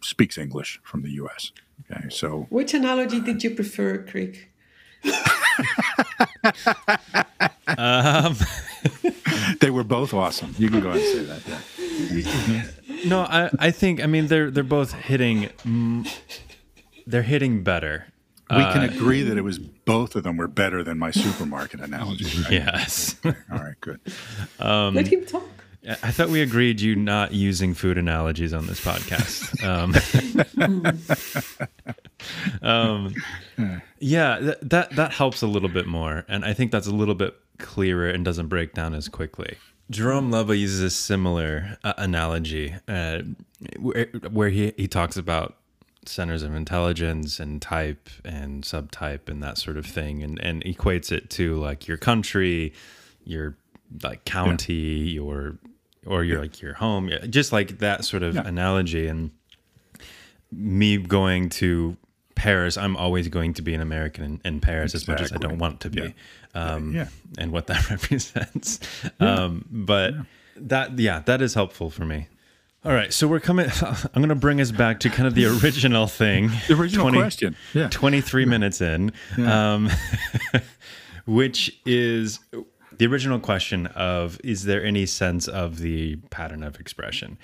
speaks 0.02 0.38
English 0.38 0.80
from 0.82 1.02
the 1.02 1.10
U.S. 1.12 1.52
Okay, 1.90 2.08
so 2.10 2.46
which 2.50 2.74
analogy 2.74 3.20
did 3.20 3.42
you 3.42 3.50
prefer 3.50 3.98
craig 4.04 4.50
um 7.78 8.36
they 9.60 9.70
were 9.70 9.84
both 9.84 10.12
awesome. 10.14 10.54
You 10.58 10.68
can 10.70 10.80
go 10.80 10.90
ahead 10.90 11.02
and 11.02 11.28
say 11.28 11.52
that. 11.52 12.48
Yeah. 12.48 12.62
No, 13.06 13.20
I, 13.20 13.50
I 13.58 13.70
think 13.70 14.02
I 14.02 14.06
mean 14.06 14.26
they're 14.26 14.50
they're 14.50 14.62
both 14.64 14.92
hitting 14.92 15.48
mm, 15.64 16.12
they're 17.06 17.22
hitting 17.22 17.62
better. 17.62 18.06
We 18.50 18.64
can 18.64 18.82
agree 18.82 19.22
that 19.22 19.38
it 19.38 19.42
was 19.42 19.60
both 19.60 20.16
of 20.16 20.24
them 20.24 20.36
were 20.36 20.48
better 20.48 20.82
than 20.82 20.98
my 20.98 21.12
supermarket 21.12 21.80
analogy. 21.80 22.24
Right? 22.42 22.50
Yes. 22.50 23.14
All 23.24 23.32
right, 23.48 23.80
good. 23.80 24.00
let 24.58 25.06
him 25.06 25.24
talk 25.24 25.59
I 25.88 26.10
thought 26.10 26.28
we 26.28 26.42
agreed 26.42 26.80
you 26.80 26.94
not 26.94 27.32
using 27.32 27.72
food 27.72 27.96
analogies 27.96 28.52
on 28.52 28.66
this 28.66 28.80
podcast. 28.80 29.64
Um, 29.64 29.94
um, 32.62 33.14
yeah, 33.98 34.38
th- 34.38 34.58
that 34.62 34.94
that 34.96 35.12
helps 35.12 35.40
a 35.40 35.46
little 35.46 35.70
bit 35.70 35.86
more, 35.86 36.24
and 36.28 36.44
I 36.44 36.52
think 36.52 36.70
that's 36.70 36.86
a 36.86 36.94
little 36.94 37.14
bit 37.14 37.34
clearer 37.58 38.10
and 38.10 38.24
doesn't 38.24 38.48
break 38.48 38.74
down 38.74 38.94
as 38.94 39.08
quickly. 39.08 39.56
Jerome 39.90 40.30
Leva 40.30 40.56
uses 40.56 40.80
a 40.80 40.90
similar 40.90 41.78
uh, 41.82 41.94
analogy 41.96 42.74
uh, 42.86 43.22
where, 43.78 44.06
where 44.30 44.48
he, 44.48 44.72
he 44.76 44.86
talks 44.86 45.16
about 45.16 45.56
centers 46.06 46.42
of 46.42 46.54
intelligence 46.54 47.40
and 47.40 47.60
type 47.60 48.08
and 48.24 48.62
subtype 48.64 49.28
and 49.28 49.42
that 49.42 49.58
sort 49.58 49.76
of 49.76 49.84
thing 49.84 50.22
and, 50.22 50.38
and 50.40 50.64
equates 50.64 51.10
it 51.10 51.28
to 51.30 51.56
like 51.56 51.88
your 51.88 51.96
country, 51.96 52.72
your 53.24 53.56
like 54.02 54.24
county, 54.24 54.72
your 54.72 55.58
or 56.06 56.24
your 56.24 56.40
like 56.40 56.60
your 56.62 56.74
home, 56.74 57.10
just 57.28 57.52
like 57.52 57.78
that 57.78 58.04
sort 58.04 58.22
of 58.22 58.34
Yeah. 58.34 58.46
analogy. 58.46 59.06
And 59.06 59.30
me 60.52 60.96
going 60.96 61.48
to 61.50 61.96
Paris, 62.34 62.76
I'm 62.78 62.96
always 62.96 63.28
going 63.28 63.52
to 63.54 63.62
be 63.62 63.74
an 63.74 63.80
American 63.82 64.24
in, 64.24 64.40
in 64.44 64.60
Paris 64.60 64.94
as 64.94 65.06
much 65.06 65.20
as 65.20 65.32
I 65.32 65.36
don't 65.36 65.58
want 65.58 65.80
to 65.80 65.90
be. 65.90 66.14
Yeah. 66.54 66.62
Um, 66.74 66.94
Yeah. 66.94 67.08
and 67.38 67.52
what 67.52 67.66
that 67.68 67.90
represents. 67.90 68.80
Um, 69.20 69.64
but 69.70 70.14
that, 70.56 70.98
yeah, 70.98 71.20
that 71.26 71.42
is 71.42 71.54
helpful 71.54 71.90
for 71.90 72.04
me. 72.04 72.28
All 72.82 72.92
right, 72.94 73.12
so 73.12 73.28
we're 73.28 73.40
coming. 73.40 73.66
I'm 73.82 74.22
going 74.22 74.30
to 74.30 74.34
bring 74.34 74.58
us 74.58 74.70
back 74.70 75.00
to 75.00 75.10
kind 75.10 75.26
of 75.26 75.34
the 75.34 75.44
original 75.62 76.06
thing. 76.06 76.50
The 76.66 76.74
original 76.74 77.10
question. 77.12 77.54
Yeah. 77.74 77.88
23 77.90 78.46
minutes 78.46 78.80
in. 78.80 79.12
Um, 79.36 79.90
which 81.26 81.78
is 81.84 82.40
the 83.00 83.06
original 83.06 83.40
question 83.40 83.86
of 83.86 84.38
is 84.44 84.64
there 84.64 84.84
any 84.84 85.06
sense 85.06 85.48
of 85.48 85.78
the 85.78 86.16
pattern 86.28 86.62
of 86.62 86.78
expression? 86.78 87.38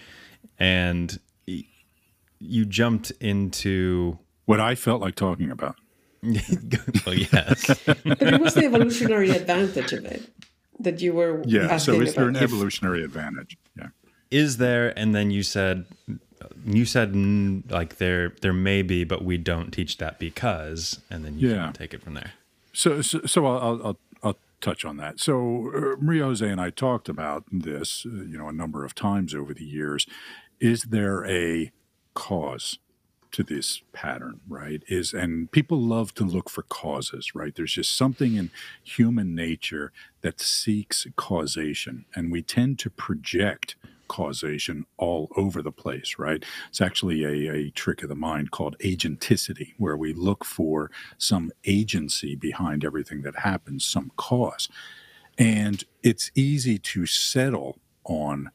And 0.59 1.19
you 2.39 2.67
jumped 2.67 3.11
into 3.23 4.19
what 4.45 4.61
I 4.61 4.75
felt 4.75 5.01
like 5.01 5.15
talking 5.15 5.51
about. 5.51 5.77
well, 6.23 7.15
yes. 7.15 7.81
but 7.87 8.21
it 8.21 8.39
was 8.39 8.53
the 8.53 8.67
evolutionary 8.67 9.31
advantage 9.31 9.95
of 9.95 10.05
it 10.05 10.29
that 10.79 11.01
you 11.01 11.15
were. 11.15 11.43
Yeah. 11.47 11.79
So 11.79 12.03
is 12.03 12.13
there 12.13 12.29
an 12.29 12.37
evolutionary 12.37 13.03
advantage? 13.03 13.57
Yeah. 13.79 13.89
Is 14.31 14.59
there? 14.59 14.93
And 14.99 15.15
then 15.15 15.31
you 15.31 15.43
said, 15.43 15.87
you 16.67 16.85
said 16.85 17.15
like 17.71 17.97
there 17.97 18.35
there 18.43 18.53
may 18.53 18.83
be, 18.83 19.05
but 19.05 19.25
we 19.25 19.39
don't 19.39 19.71
teach 19.71 19.97
that 19.97 20.19
because, 20.19 21.01
and 21.09 21.25
then 21.25 21.39
you 21.39 21.55
yeah. 21.55 21.73
take 21.73 21.95
it 21.95 22.03
from 22.03 22.13
there. 22.13 22.33
So 22.75 23.01
so, 23.01 23.21
so 23.25 23.47
I'll, 23.47 23.59
I'll 23.59 23.87
I'll 23.87 23.99
touch 24.61 24.85
on 24.85 24.97
that. 24.97 25.21
So 25.21 25.71
uh, 25.75 25.97
Maria 26.01 26.25
Jose 26.25 26.49
and 26.49 26.61
I 26.61 26.71
talked 26.71 27.09
about 27.09 27.45
this, 27.51 28.07
uh, 28.07 28.25
you 28.25 28.39
know, 28.39 28.49
a 28.49 28.53
number 28.53 28.85
of 28.85 28.95
times 28.95 29.35
over 29.35 29.53
the 29.55 29.65
years. 29.65 30.07
Is 30.61 30.85
there 30.85 31.27
a 31.27 31.73
cause 32.15 32.79
to 33.33 33.43
this 33.43 33.83
pattern, 33.93 34.41
right? 34.49 34.83
Is 34.89 35.13
and 35.13 35.51
people 35.53 35.79
love 35.79 36.15
to 36.15 36.25
look 36.25 36.49
for 36.49 36.63
causes, 36.63 37.35
right? 37.35 37.55
There's 37.55 37.75
just 37.75 37.95
something 37.95 38.35
in 38.35 38.51
human 38.83 39.35
nature 39.35 39.93
that 40.23 40.41
seeks 40.41 41.07
causation, 41.17 42.07
and 42.15 42.33
we 42.33 42.41
tend 42.41 42.79
to 42.79 42.91
project 42.91 43.77
causation 44.09 44.87
all 44.97 45.29
over 45.37 45.63
the 45.63 45.73
place, 45.73 46.17
right? 46.19 46.45
It's 46.69 46.81
actually 46.81 47.25
a, 47.25 47.53
a 47.53 47.71
trick 47.71 48.03
of 48.03 48.09
the 48.09 48.15
mind 48.15 48.51
called 48.51 48.77
agenticity, 48.81 49.75
where 49.79 49.97
we 49.97 50.13
look 50.13 50.45
for 50.45 50.91
some 51.19 51.53
agency 51.65 52.35
behind 52.37 52.85
everything 52.85 53.23
that 53.23 53.41
happens, 53.41 53.85
some 53.85 54.13
cause. 54.17 54.69
And 55.39 55.85
it's 56.03 56.31
easy 56.35 56.79
to 56.79 57.07
settle 57.07 57.79
on 58.05 58.51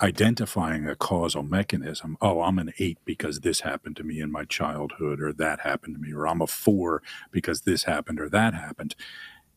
identifying 0.00 0.86
a 0.86 0.94
causal 0.94 1.42
mechanism. 1.42 2.16
Oh, 2.20 2.42
I'm 2.42 2.58
an 2.58 2.72
eight 2.78 2.98
because 3.04 3.40
this 3.40 3.60
happened 3.60 3.96
to 3.96 4.04
me 4.04 4.20
in 4.20 4.30
my 4.30 4.44
childhood, 4.44 5.20
or 5.20 5.32
that 5.32 5.60
happened 5.60 5.96
to 5.96 6.00
me, 6.00 6.12
or 6.12 6.26
I'm 6.26 6.40
a 6.40 6.46
four 6.46 7.02
because 7.30 7.62
this 7.62 7.84
happened 7.84 8.20
or 8.20 8.28
that 8.28 8.54
happened. 8.54 8.94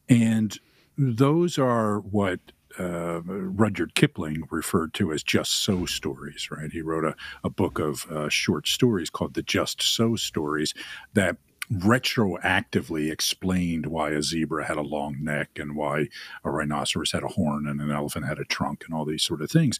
And 0.09 0.57
those 0.97 1.57
are 1.57 1.99
what 1.99 2.39
uh, 2.79 3.21
Rudyard 3.23 3.95
Kipling 3.95 4.43
referred 4.49 4.93
to 4.95 5.11
as 5.11 5.23
just 5.23 5.63
so 5.63 5.85
stories, 5.85 6.49
right? 6.51 6.71
He 6.71 6.81
wrote 6.81 7.05
a, 7.05 7.15
a 7.43 7.49
book 7.49 7.79
of 7.79 8.09
uh, 8.11 8.29
short 8.29 8.67
stories 8.67 9.09
called 9.09 9.33
the 9.33 9.43
Just 9.43 9.81
So 9.81 10.15
stories 10.15 10.73
that 11.13 11.37
retroactively 11.71 13.09
explained 13.09 13.85
why 13.85 14.09
a 14.09 14.21
zebra 14.21 14.65
had 14.65 14.77
a 14.77 14.81
long 14.81 15.23
neck 15.23 15.51
and 15.57 15.75
why 15.75 16.07
a 16.43 16.51
rhinoceros 16.51 17.13
had 17.13 17.23
a 17.23 17.29
horn 17.29 17.65
and 17.65 17.79
an 17.79 17.89
elephant 17.89 18.25
had 18.25 18.39
a 18.39 18.43
trunk 18.43 18.83
and 18.85 18.93
all 18.93 19.05
these 19.05 19.23
sort 19.23 19.41
of 19.41 19.49
things 19.49 19.79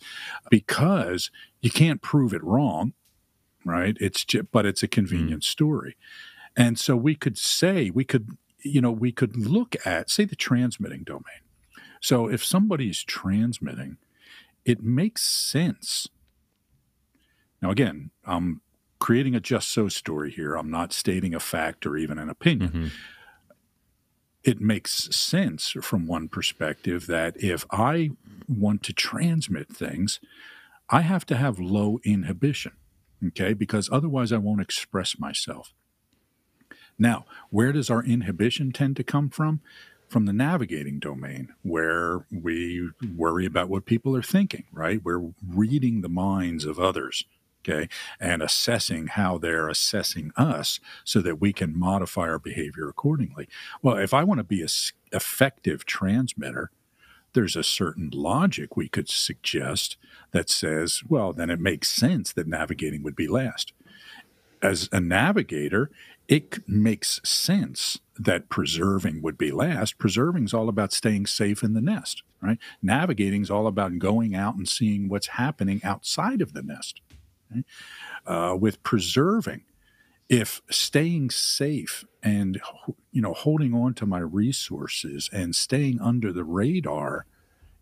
because 0.50 1.30
you 1.60 1.70
can't 1.70 2.02
prove 2.02 2.34
it 2.34 2.44
wrong 2.44 2.94
right 3.66 3.98
it's 4.00 4.24
just, 4.24 4.50
but 4.52 4.66
it's 4.66 4.82
a 4.82 4.88
convenient 4.88 5.42
mm. 5.42 5.46
story 5.46 5.98
and 6.56 6.80
so 6.80 6.96
we 6.96 7.14
could 7.14 7.38
say 7.38 7.90
we 7.90 8.06
could 8.06 8.38
you 8.64 8.80
know 8.80 8.92
we 8.92 9.12
could 9.12 9.36
look 9.36 9.76
at 9.86 10.10
say 10.10 10.24
the 10.24 10.36
transmitting 10.36 11.04
domain 11.04 11.42
so 12.02 12.28
if 12.28 12.44
somebody's 12.44 13.04
transmitting 13.04 13.96
it 14.66 14.84
makes 14.84 15.24
sense 15.24 16.10
now 17.62 17.72
again 17.72 18.12
i'm 18.26 18.60
creating 19.02 19.36
a 19.36 19.42
just 19.42 19.68
so 19.68 19.90
story 19.90 20.32
here. 20.32 20.56
I'm 20.56 20.72
not 20.72 20.94
stating 20.94 21.36
a 21.36 21.40
fact 21.42 21.86
or 21.86 21.98
even 21.98 22.18
an 22.18 22.30
opinion. 22.30 22.70
Mm-hmm. 22.70 22.88
It 24.44 24.62
makes 24.62 25.14
sense 25.14 25.72
from 25.82 26.08
one 26.08 26.30
perspective 26.30 27.08
that 27.08 27.36
if 27.44 27.66
I 27.70 28.12
want 28.48 28.84
to 28.84 28.94
transmit 28.94 29.70
things, 29.70 30.20
I 30.90 31.02
have 31.02 31.26
to 31.28 31.36
have 31.36 31.60
low 31.60 32.00
inhibition, 32.04 32.74
okay? 33.28 33.54
Because 33.54 33.90
otherwise 33.92 34.32
I 34.32 34.38
won't 34.38 34.62
express 34.62 35.20
myself. 35.20 35.74
Now, 36.98 37.26
where 37.50 37.72
does 37.72 37.90
our 37.90 38.04
inhibition 38.04 38.72
tend 38.72 38.96
to 38.98 39.04
come 39.04 39.30
from? 39.30 39.62
From 40.12 40.26
the 40.26 40.34
navigating 40.34 41.00
domain, 41.00 41.54
where 41.62 42.26
we 42.30 42.90
worry 43.16 43.46
about 43.46 43.70
what 43.70 43.86
people 43.86 44.14
are 44.14 44.22
thinking, 44.22 44.66
right? 44.74 45.02
We're 45.02 45.32
reading 45.48 46.02
the 46.02 46.10
minds 46.10 46.66
of 46.66 46.78
others 46.78 47.24
okay, 47.64 47.88
and 48.20 48.42
assessing 48.42 49.08
how 49.08 49.38
they're 49.38 49.70
assessing 49.70 50.32
us 50.36 50.82
so 51.06 51.22
that 51.22 51.40
we 51.40 51.54
can 51.54 51.78
modify 51.78 52.24
our 52.24 52.40
behavior 52.40 52.90
accordingly. 52.90 53.48
Well, 53.82 53.98
if 53.98 54.14
I 54.14 54.26
want 54.26 54.40
to 54.40 54.44
be 54.44 54.62
an 54.62 54.68
effective 55.14 55.86
transmitter, 55.86 56.72
there's 57.34 57.56
a 57.56 57.64
certain 57.64 58.10
logic 58.14 58.76
we 58.76 58.90
could 58.90 59.08
suggest 59.08 59.96
that 60.32 60.50
says, 60.50 61.04
well, 61.08 61.32
then 61.32 61.50
it 61.50 61.60
makes 61.60 61.88
sense 61.88 62.34
that 62.34 62.48
navigating 62.48 63.04
would 63.04 63.16
be 63.16 63.28
last. 63.28 63.72
As 64.62 64.90
a 64.92 65.00
navigator, 65.00 65.90
it 66.28 66.68
makes 66.68 67.20
sense 67.24 68.00
that 68.18 68.50
preserving 68.50 69.22
would 69.22 69.38
be 69.38 69.52
last. 69.52 69.98
Preserving 69.98 70.46
is 70.46 70.54
all 70.54 70.70
about 70.70 70.94
staying 70.94 71.26
safe 71.26 71.64
in 71.64 71.74
the 71.74 71.82
nest, 71.82 72.24
right? 72.42 72.60
Navigating 72.82 73.42
is 73.42 73.52
all 73.52 73.68
about 73.68 73.98
going 73.98 74.36
out 74.36 74.56
and 74.56 74.70
seeing 74.70 75.10
what's 75.10 75.28
happening 75.28 75.82
outside 75.84 76.42
of 76.42 76.54
the 76.54 76.62
nest 76.62 77.02
uh, 78.26 78.56
with 78.60 78.82
preserving 78.84 79.64
if 80.30 80.62
staying 80.70 81.30
safe 81.30 82.06
and 82.24 82.62
you 83.12 83.22
know 83.22 83.34
holding 83.34 83.74
on 83.74 83.94
to 83.94 84.06
my 84.06 84.20
resources 84.20 85.30
and 85.34 85.56
staying 85.56 86.00
under 86.00 86.32
the 86.32 86.44
radar 86.44 87.26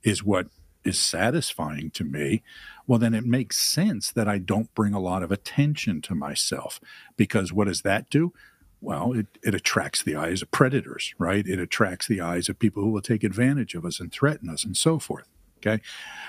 is 0.03 0.23
what 0.23 0.47
is 0.83 0.97
satisfying 0.97 1.91
to 1.91 2.03
me 2.03 2.41
well 2.89 2.99
then 2.99 3.13
it 3.13 3.25
makes 3.25 3.58
sense 3.58 4.12
that 4.12 4.28
i 4.28 4.38
don't 4.38 4.73
bring 4.73 4.93
a 4.93 4.99
lot 4.99 5.23
of 5.23 5.32
attention 5.32 6.02
to 6.02 6.13
myself 6.13 6.82
because 7.15 7.54
what 7.54 7.67
does 7.67 7.84
that 7.84 8.10
do 8.10 8.34
well 8.82 9.13
it, 9.13 9.28
it 9.43 9.56
attracts 9.56 10.04
the 10.04 10.15
eyes 10.15 10.41
of 10.41 10.52
predators 10.52 11.13
right 11.17 11.47
it 11.47 11.60
attracts 11.60 12.08
the 12.08 12.19
eyes 12.19 12.49
of 12.49 12.60
people 12.60 12.84
who 12.84 12.89
will 12.89 13.02
take 13.02 13.23
advantage 13.23 13.75
of 13.75 13.86
us 13.86 13.99
and 13.99 14.12
threaten 14.12 14.49
us 14.49 14.65
and 14.65 14.75
so 14.75 14.99
forth 14.99 15.30
okay 15.58 15.82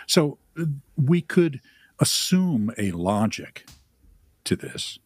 so 0.06 0.38
uh, 0.58 0.64
we 0.96 1.20
could 1.20 1.60
assume 2.00 2.72
a 2.78 2.90
logic 2.92 3.66
to 4.44 4.56
this. 4.56 4.98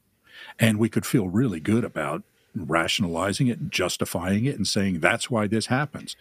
And 0.59 0.79
we 0.79 0.89
could 0.89 1.05
feel 1.05 1.29
really 1.29 1.61
good 1.61 1.85
about 1.85 2.23
rationalizing 2.55 3.49
it 3.49 3.59
and 3.59 3.73
justifying 3.73 4.45
it 4.45 4.57
and 4.57 4.67
saying 4.67 5.01
that's 5.01 5.29
why 5.29 5.49
this 5.49 5.67
happens. 5.67 6.17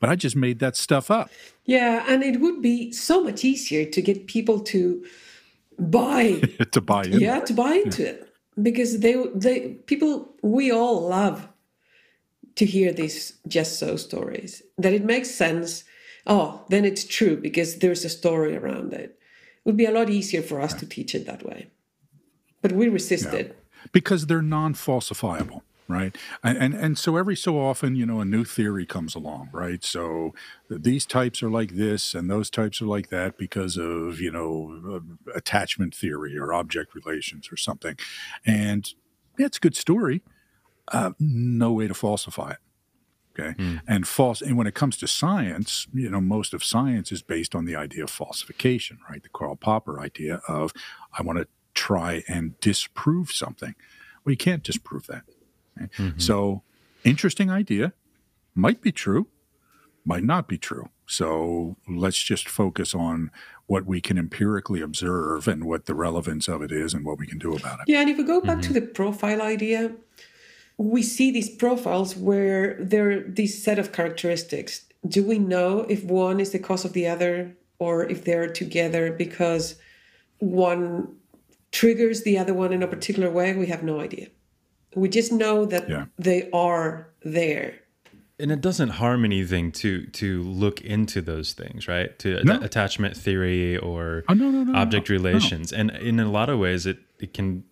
But 0.00 0.08
I 0.08 0.16
just 0.16 0.34
made 0.34 0.58
that 0.60 0.76
stuff 0.76 1.10
up. 1.10 1.30
Yeah, 1.66 2.04
and 2.08 2.22
it 2.22 2.40
would 2.40 2.62
be 2.62 2.90
so 2.90 3.22
much 3.22 3.44
easier 3.44 3.84
to 3.84 4.02
get 4.02 4.26
people 4.26 4.60
to 4.60 5.04
buy 5.78 6.40
to 6.72 6.80
buy 6.80 7.04
in. 7.04 7.20
Yeah, 7.20 7.40
to 7.40 7.52
buy 7.52 7.74
into 7.84 8.02
yeah. 8.02 8.08
it. 8.10 8.34
Because 8.60 9.00
they 9.00 9.14
they 9.34 9.74
people 9.86 10.34
we 10.42 10.72
all 10.72 11.06
love 11.06 11.48
to 12.56 12.64
hear 12.64 12.92
these 12.92 13.34
just 13.46 13.78
so 13.78 13.96
stories. 13.96 14.62
That 14.78 14.94
it 14.94 15.04
makes 15.04 15.30
sense. 15.30 15.84
Oh, 16.26 16.64
then 16.68 16.84
it's 16.84 17.04
true 17.04 17.36
because 17.36 17.76
there's 17.76 18.04
a 18.04 18.10
story 18.10 18.54
around 18.56 18.92
it 18.92 19.00
It 19.00 19.64
would 19.64 19.76
be 19.76 19.86
a 19.86 19.90
lot 19.90 20.10
easier 20.10 20.42
for 20.42 20.60
us 20.60 20.74
to 20.74 20.86
teach 20.86 21.14
it 21.14 21.26
that 21.26 21.42
way. 21.44 21.68
But 22.62 22.72
we 22.72 22.88
resisted. 22.88 23.46
Yeah. 23.48 23.88
Because 23.92 24.26
they're 24.26 24.42
non 24.42 24.74
falsifiable 24.74 25.62
right 25.90 26.16
and, 26.42 26.58
and 26.58 26.74
and 26.74 26.98
so 26.98 27.16
every 27.16 27.36
so 27.36 27.58
often 27.58 27.96
you 27.96 28.06
know 28.06 28.20
a 28.20 28.24
new 28.24 28.44
theory 28.44 28.86
comes 28.86 29.14
along 29.14 29.48
right 29.52 29.84
so 29.84 30.32
these 30.68 31.06
types 31.06 31.42
are 31.42 31.50
like 31.50 31.76
this 31.76 32.14
and 32.14 32.30
those 32.30 32.50
types 32.50 32.80
are 32.80 32.86
like 32.86 33.08
that 33.08 33.36
because 33.36 33.76
of 33.76 34.20
you 34.20 34.30
know 34.30 34.80
uh, 34.96 35.32
attachment 35.34 35.94
theory 35.94 36.36
or 36.36 36.52
object 36.52 36.94
relations 36.94 37.48
or 37.52 37.56
something 37.56 37.96
and 38.46 38.94
yeah, 39.38 39.46
it's 39.46 39.58
a 39.58 39.60
good 39.60 39.76
story 39.76 40.22
uh, 40.92 41.12
no 41.18 41.72
way 41.72 41.86
to 41.86 41.94
falsify 41.94 42.50
it 42.52 42.58
Okay. 43.38 43.54
Mm. 43.58 43.80
And 43.86 44.08
false, 44.08 44.42
and 44.42 44.56
when 44.56 44.66
it 44.66 44.74
comes 44.74 44.96
to 44.98 45.06
science, 45.06 45.86
you 45.94 46.10
know, 46.10 46.20
most 46.20 46.52
of 46.52 46.64
science 46.64 47.12
is 47.12 47.22
based 47.22 47.54
on 47.54 47.64
the 47.64 47.76
idea 47.76 48.04
of 48.04 48.10
falsification, 48.10 48.98
right? 49.08 49.22
The 49.22 49.28
Karl 49.28 49.56
Popper 49.56 50.00
idea 50.00 50.40
of 50.48 50.72
I 51.16 51.22
want 51.22 51.38
to 51.38 51.46
try 51.74 52.24
and 52.28 52.58
disprove 52.60 53.30
something. 53.30 53.74
Well, 54.24 54.32
you 54.32 54.36
can't 54.36 54.62
disprove 54.62 55.06
that. 55.06 55.22
Right? 55.78 55.90
Mm-hmm. 55.92 56.18
So, 56.18 56.62
interesting 57.04 57.50
idea, 57.50 57.92
might 58.54 58.80
be 58.80 58.92
true, 58.92 59.28
might 60.04 60.24
not 60.24 60.48
be 60.48 60.58
true. 60.58 60.90
So, 61.06 61.76
let's 61.88 62.22
just 62.22 62.48
focus 62.48 62.94
on 62.94 63.30
what 63.66 63.86
we 63.86 64.00
can 64.00 64.18
empirically 64.18 64.80
observe 64.80 65.46
and 65.46 65.64
what 65.64 65.86
the 65.86 65.94
relevance 65.94 66.48
of 66.48 66.60
it 66.60 66.72
is 66.72 66.92
and 66.92 67.04
what 67.04 67.18
we 67.18 67.26
can 67.26 67.38
do 67.38 67.54
about 67.54 67.78
it. 67.78 67.84
Yeah. 67.86 68.00
And 68.00 68.10
if 68.10 68.18
we 68.18 68.24
go 68.24 68.40
back 68.40 68.58
mm-hmm. 68.58 68.72
to 68.74 68.80
the 68.80 68.82
profile 68.82 69.40
idea, 69.40 69.92
we 70.76 71.02
see 71.02 71.30
these 71.30 71.48
profiles 71.48 72.16
where 72.16 72.82
there 72.82 73.10
are 73.10 73.20
these 73.20 73.62
set 73.62 73.78
of 73.78 73.92
characteristics. 73.92 74.86
Do 75.06 75.22
we 75.22 75.38
know 75.38 75.80
if 75.88 76.02
one 76.02 76.40
is 76.40 76.52
the 76.52 76.58
cause 76.58 76.84
of 76.84 76.94
the 76.94 77.06
other 77.06 77.54
or 77.78 78.04
if 78.06 78.24
they're 78.24 78.48
together 78.48 79.12
because 79.12 79.76
one 80.38 81.14
triggers 81.70 82.22
the 82.22 82.38
other 82.38 82.54
one 82.54 82.72
in 82.72 82.82
a 82.82 82.88
particular 82.88 83.30
way? 83.30 83.54
We 83.54 83.66
have 83.66 83.82
no 83.82 84.00
idea. 84.00 84.28
We 84.94 85.08
just 85.08 85.32
know 85.32 85.64
that 85.66 85.88
yeah. 85.88 86.06
they 86.18 86.48
are 86.52 87.08
there. 87.24 87.74
and 88.40 88.50
it 88.50 88.60
doesn't 88.62 88.88
harm 88.88 89.24
anything 89.24 89.70
to 89.70 90.06
to 90.06 90.42
look 90.42 90.80
into 90.80 91.20
those 91.20 91.52
things, 91.52 91.86
right? 91.86 92.18
To 92.20 92.42
No. 92.44 92.58
attachment 92.62 93.16
theory 93.16 93.76
or 93.76 94.24
Oh, 94.28 94.34
no, 94.34 94.50
no, 94.50 94.62
no, 94.64 94.72
no, 94.72 94.78
object 94.78 95.10
no. 95.10 95.14
relations, 95.16 95.72
and 95.72 95.90
in 95.90 96.18
a 96.20 96.30
lot 96.30 96.48
of 96.48 96.58
ways, 96.58 96.86
it 96.86 96.98
it 97.18 97.34
can 97.34 97.64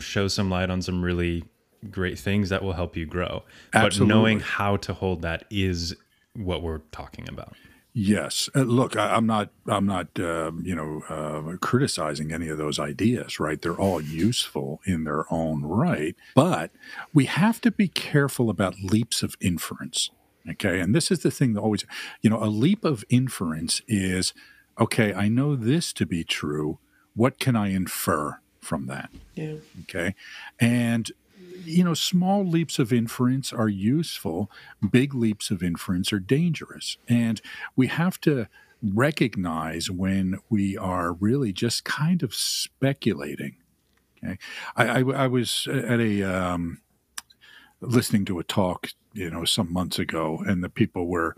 show 0.00 0.28
some 0.28 0.50
light 0.50 0.70
on 0.70 0.82
some 0.82 1.02
really 1.02 1.44
great 1.90 2.18
things 2.18 2.48
that 2.50 2.62
will 2.62 2.72
help 2.74 2.96
you 2.96 3.06
grow. 3.06 3.42
But 3.72 3.98
knowing 4.00 4.40
how 4.40 4.76
to 4.78 4.92
hold 4.94 5.22
that 5.22 5.44
is 5.50 5.94
what 6.34 6.62
we're 6.62 6.82
talking 6.92 7.28
about. 7.28 7.54
Yes. 7.96 8.50
Uh, 8.56 8.62
look, 8.62 8.96
I, 8.96 9.14
I'm 9.14 9.26
not. 9.26 9.50
I'm 9.68 9.86
not. 9.86 10.18
um 10.18 10.62
you 10.66 10.74
know, 10.74 11.02
uh, 11.08 11.56
criticizing 11.58 12.32
any 12.32 12.48
of 12.48 12.58
those 12.58 12.80
ideas. 12.80 13.38
Right? 13.38 13.62
They're 13.62 13.80
all 13.80 14.00
useful 14.00 14.80
in 14.84 15.04
their 15.04 15.32
own 15.32 15.62
right, 15.62 16.16
but 16.34 16.72
we 17.12 17.26
have 17.26 17.60
to 17.60 17.70
be 17.70 17.86
careful 17.86 18.50
about 18.50 18.80
leaps 18.82 19.22
of 19.22 19.36
inference. 19.40 20.10
Okay, 20.50 20.80
and 20.80 20.94
this 20.94 21.10
is 21.10 21.20
the 21.20 21.30
thing 21.30 21.54
that 21.54 21.60
always, 21.60 21.86
you 22.20 22.28
know, 22.28 22.42
a 22.42 22.50
leap 22.50 22.84
of 22.84 23.04
inference 23.08 23.80
is, 23.88 24.34
okay, 24.78 25.14
I 25.14 25.28
know 25.28 25.56
this 25.56 25.92
to 25.94 26.04
be 26.04 26.22
true. 26.24 26.78
What 27.14 27.38
can 27.38 27.56
I 27.56 27.68
infer 27.68 28.40
from 28.60 28.86
that? 28.86 29.08
Yeah. 29.34 29.54
Okay. 29.82 30.14
And, 30.60 31.12
you 31.64 31.84
know, 31.84 31.94
small 31.94 32.44
leaps 32.44 32.78
of 32.78 32.92
inference 32.92 33.52
are 33.52 33.68
useful, 33.68 34.50
big 34.90 35.14
leaps 35.14 35.50
of 35.50 35.62
inference 35.62 36.12
are 36.12 36.20
dangerous. 36.20 36.96
And 37.08 37.40
we 37.76 37.86
have 37.88 38.20
to 38.22 38.48
recognize 38.82 39.90
when 39.90 40.38
we 40.50 40.76
are 40.76 41.12
really 41.14 41.52
just 41.52 41.84
kind 41.84 42.22
of 42.22 42.34
speculating. 42.34 43.56
Okay. 44.22 44.38
I, 44.76 45.00
I, 45.00 45.00
I 45.00 45.26
was 45.26 45.66
at 45.70 46.00
a, 46.00 46.22
um, 46.22 46.80
listening 47.80 48.24
to 48.26 48.38
a 48.38 48.44
talk, 48.44 48.88
you 49.12 49.30
know, 49.30 49.44
some 49.44 49.72
months 49.72 49.98
ago, 49.98 50.42
and 50.46 50.62
the 50.62 50.68
people 50.68 51.06
were, 51.06 51.36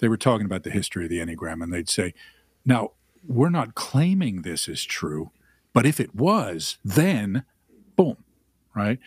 they 0.00 0.08
were 0.08 0.16
talking 0.16 0.46
about 0.46 0.64
the 0.64 0.70
history 0.70 1.04
of 1.04 1.10
the 1.10 1.18
Enneagram, 1.18 1.62
and 1.62 1.72
they'd 1.72 1.88
say, 1.88 2.14
now, 2.64 2.92
we're 3.26 3.50
not 3.50 3.74
claiming 3.74 4.42
this 4.42 4.68
is 4.68 4.84
true, 4.84 5.30
but 5.72 5.86
if 5.86 6.00
it 6.00 6.14
was, 6.14 6.78
then 6.84 7.44
boom, 7.96 8.16
right? 8.74 8.98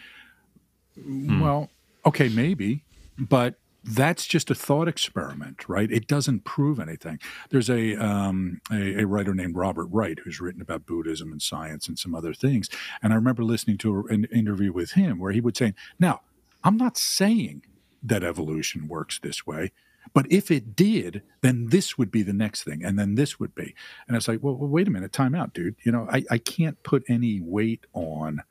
Well, 0.97 1.69
okay, 2.06 2.30
maybe, 2.30 2.84
but 3.17 3.56
that's 3.84 4.26
just 4.26 4.49
a 4.49 4.56
thought 4.56 4.88
experiment, 4.88 5.67
right? 5.67 5.91
It 5.91 6.08
doesn't 6.08 6.45
prove 6.45 6.80
anything. 6.80 7.19
There's 7.49 7.69
a, 7.69 7.95
um, 7.95 8.62
a 8.71 9.02
a 9.02 9.06
writer 9.06 9.34
named 9.34 9.56
Robert 9.56 9.88
Wright 9.88 10.17
who's 10.23 10.39
written 10.39 10.62
about 10.62 10.86
Buddhism 10.86 11.32
and 11.32 11.41
science 11.41 11.88
and 11.88 11.99
some 11.99 12.15
other 12.15 12.34
things, 12.34 12.69
and 13.02 13.12
I 13.12 13.15
remember 13.15 13.43
listening 13.43 13.78
to 13.80 14.06
an 14.10 14.26
interview 14.26 14.71
with 14.71 14.91
him 14.91 15.19
where 15.19 15.32
he 15.32 15.41
would 15.41 15.58
say, 15.58 15.73
"Now, 15.99 16.21
I'm 16.63 16.78
not 16.78 16.97
saying 16.97 17.63
that 18.02 18.23
evolution 18.23 18.88
works 18.88 19.19
this 19.19 19.45
way." 19.45 19.71
But 20.13 20.30
if 20.32 20.52
it 20.52 20.76
did, 20.76 21.23
then 21.41 21.67
this 21.67 21.97
would 21.97 22.12
be 22.12 22.23
the 22.23 22.34
next 22.34 22.63
thing, 22.63 22.84
and 22.84 22.99
then 22.99 23.15
this 23.15 23.39
would 23.39 23.56
be. 23.56 23.73
And 24.08 24.17
it's 24.17 24.28
like, 24.28 24.43
well, 24.43 24.56
well 24.56 24.69
wait 24.69 24.88
a 24.88 24.91
minute, 24.91 25.13
time 25.13 25.34
out, 25.34 25.54
dude. 25.54 25.76
You 25.84 25.91
know, 25.91 26.08
I, 26.12 26.23
I 26.30 26.38
can't 26.38 26.82
put 26.84 27.04
any 27.08 27.39
weight 27.41 27.86
on 27.93 28.43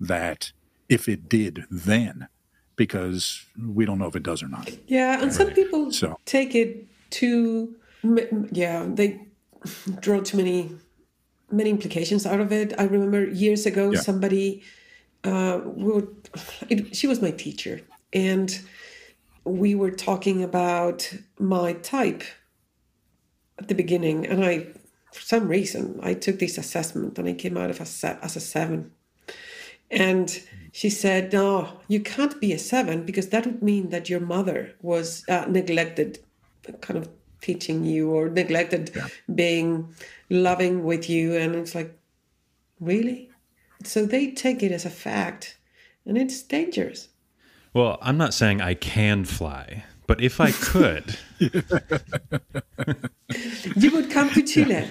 that 0.00 0.52
if 0.88 1.08
it 1.08 1.28
did 1.28 1.64
then, 1.70 2.28
because 2.76 3.44
we 3.60 3.84
don't 3.84 3.98
know 3.98 4.06
if 4.06 4.16
it 4.16 4.22
does 4.22 4.42
or 4.42 4.48
not. 4.48 4.70
Yeah, 4.86 5.20
and 5.22 5.32
some 5.32 5.50
people 5.50 5.92
So- 5.92 6.18
take 6.24 6.54
it 6.54 6.86
too. 7.10 7.76
m- 8.04 8.18
m- 8.18 8.48
Yeah, 8.52 8.86
they 8.88 9.20
draw 10.00 10.20
too 10.20 10.36
many 10.36 10.70
many 11.50 11.70
implications 11.70 12.26
out 12.26 12.40
of 12.40 12.52
it. 12.52 12.74
I 12.78 12.84
remember 12.84 13.26
years 13.26 13.64
ago, 13.66 13.90
Yeah. 13.92 14.00
somebody 14.00 14.62
uh, 15.24 15.60
would. 15.64 16.06
It, 16.68 16.94
she 16.94 17.06
was 17.08 17.20
my 17.22 17.30
teacher, 17.32 17.80
and 18.12 18.60
we 19.44 19.74
were 19.74 19.90
talking 19.90 20.44
about 20.44 21.10
my 21.40 21.72
type 21.72 22.22
at 23.58 23.66
the 23.68 23.74
beginning, 23.74 24.26
and 24.26 24.44
I, 24.44 24.66
for 25.12 25.22
some 25.22 25.48
reason, 25.48 25.98
I 26.02 26.14
took 26.14 26.38
this 26.38 26.56
assessment 26.58 27.18
and 27.18 27.26
I 27.28 27.32
came 27.32 27.56
out 27.56 27.70
of 27.70 27.80
a 27.80 27.86
se- 27.86 28.18
as 28.22 28.36
a 28.36 28.40
seven. 28.40 28.92
And 29.90 30.28
she 30.72 30.90
said, 30.90 31.32
No, 31.32 31.80
you 31.88 32.00
can't 32.00 32.40
be 32.40 32.52
a 32.52 32.58
seven 32.58 33.04
because 33.04 33.28
that 33.28 33.46
would 33.46 33.62
mean 33.62 33.90
that 33.90 34.08
your 34.08 34.20
mother 34.20 34.74
was 34.82 35.24
uh, 35.28 35.46
neglected, 35.48 36.18
kind 36.80 36.98
of 36.98 37.08
teaching 37.40 37.84
you, 37.84 38.10
or 38.10 38.28
neglected 38.28 38.96
being 39.34 39.94
loving 40.28 40.84
with 40.84 41.08
you. 41.08 41.34
And 41.36 41.54
it's 41.54 41.74
like, 41.74 41.98
Really? 42.80 43.30
So 43.84 44.06
they 44.06 44.32
take 44.32 44.62
it 44.62 44.72
as 44.72 44.84
a 44.84 44.90
fact, 44.90 45.56
and 46.04 46.18
it's 46.18 46.42
dangerous. 46.42 47.08
Well, 47.72 47.98
I'm 48.02 48.16
not 48.16 48.34
saying 48.34 48.60
I 48.60 48.74
can 48.74 49.24
fly, 49.24 49.84
but 50.06 50.20
if 50.20 50.40
I 50.40 50.50
could, 50.50 51.16
You 53.76 53.90
would 53.92 54.10
come 54.10 54.30
to 54.30 54.42
Chile. 54.42 54.88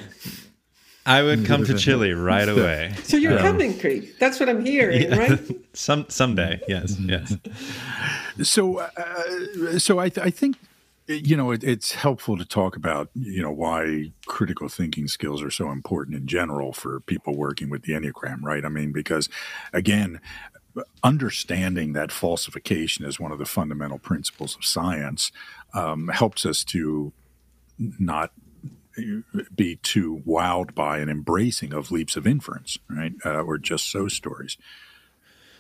I 1.08 1.24
would 1.24 1.46
come 1.46 1.64
to 1.66 1.74
Chile 1.78 2.12
right 2.14 2.48
away. 2.48 2.94
So 3.04 3.16
you're 3.16 3.40
coming, 3.40 3.80
Creek. 3.80 4.20
That's 4.20 4.40
what 4.40 4.50
I'm 4.50 4.64
hearing, 4.64 5.10
right? 5.12 5.40
Some 5.74 6.06
someday, 6.10 6.60
yes, 6.68 7.00
yes. 7.00 7.38
So, 8.44 8.80
uh, 8.80 9.80
so 9.80 10.00
I, 10.00 10.10
th- 10.10 10.26
I 10.26 10.30
think 10.30 10.58
you 11.08 11.38
know 11.38 11.52
it, 11.52 11.64
it's 11.64 11.94
helpful 11.94 12.36
to 12.38 12.44
talk 12.44 12.76
about 12.76 13.10
you 13.14 13.42
know 13.42 13.52
why 13.52 14.12
critical 14.26 14.68
thinking 14.68 15.08
skills 15.08 15.42
are 15.42 15.52
so 15.52 15.72
important 15.72 16.18
in 16.18 16.28
general 16.28 16.74
for 16.74 17.00
people 17.00 17.36
working 17.38 17.70
with 17.70 17.84
the 17.84 17.94
enneagram, 17.94 18.42
right? 18.42 18.66
I 18.66 18.70
mean, 18.70 18.92
because 18.92 19.30
again, 19.72 20.20
understanding 21.04 21.94
that 21.94 22.12
falsification 22.12 23.06
is 23.06 23.20
one 23.20 23.32
of 23.32 23.40
the 23.40 23.46
fundamental 23.46 24.00
principles 24.00 24.56
of 24.56 24.66
science 24.66 25.32
um, 25.74 26.10
helps 26.10 26.46
us 26.46 26.64
to 26.66 27.14
not 27.78 28.32
be 29.56 29.78
too 29.78 30.22
wowed 30.26 30.74
by 30.74 31.00
and 31.00 31.10
embracing 31.10 31.74
of 31.74 31.92
leaps 31.92 32.16
of 32.16 32.26
inference, 32.26 32.78
right? 32.90 33.14
Uh, 33.26 33.42
or 33.42 33.58
just 33.58 33.92
so 33.92 34.08
stories. 34.08 34.58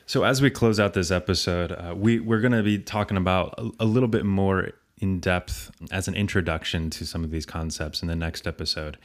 So 0.06 0.24
as 0.24 0.42
we 0.42 0.50
close 0.50 0.80
out 0.80 0.94
this 0.94 1.12
episode, 1.12 1.72
uh, 1.72 1.94
we 1.96 2.20
we're 2.20 2.40
going 2.40 2.54
to 2.54 2.64
be 2.64 2.80
talking 2.80 3.18
about 3.18 3.54
a, 3.58 3.70
a 3.82 3.86
little 3.86 4.08
bit 4.08 4.26
more 4.26 4.72
in 5.00 5.20
depth 5.20 5.70
as 5.92 6.08
an 6.08 6.16
introduction 6.16 6.90
to 6.92 7.06
some 7.06 7.24
of 7.24 7.32
these 7.32 7.46
concepts 7.46 8.02
in 8.02 8.08
the 8.08 8.16
next 8.16 8.48
episode, 8.48 8.98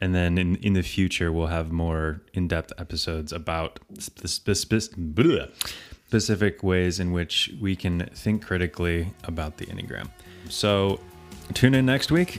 and 0.00 0.14
then 0.14 0.36
in 0.36 0.56
in 0.56 0.74
the 0.74 0.82
future 0.82 1.32
we'll 1.32 1.46
have 1.46 1.72
more 1.72 2.20
in 2.34 2.46
depth 2.46 2.72
episodes 2.78 3.32
about 3.32 3.80
spe- 3.98 4.26
spe- 4.26 4.94
bleh, 4.96 5.50
specific 6.06 6.62
ways 6.62 7.00
in 7.00 7.10
which 7.12 7.50
we 7.58 7.74
can 7.74 8.06
think 8.14 8.44
critically 8.44 9.14
about 9.24 9.56
the 9.56 9.66
enneagram. 9.66 10.10
So 10.50 11.00
tune 11.54 11.74
in 11.74 11.86
next 11.86 12.12
week 12.12 12.38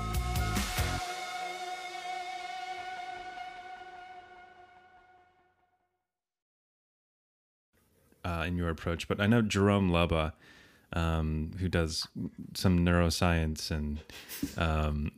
Uh, 8.23 8.43
in 8.45 8.55
your 8.55 8.69
approach, 8.69 9.07
but 9.07 9.19
I 9.19 9.25
know 9.25 9.41
Jerome 9.41 9.89
Lubbe, 9.89 10.31
um, 10.93 11.51
who 11.59 11.67
does 11.67 12.07
some 12.53 12.85
neuroscience 12.85 13.71
and 13.71 13.99
um, 14.57 15.11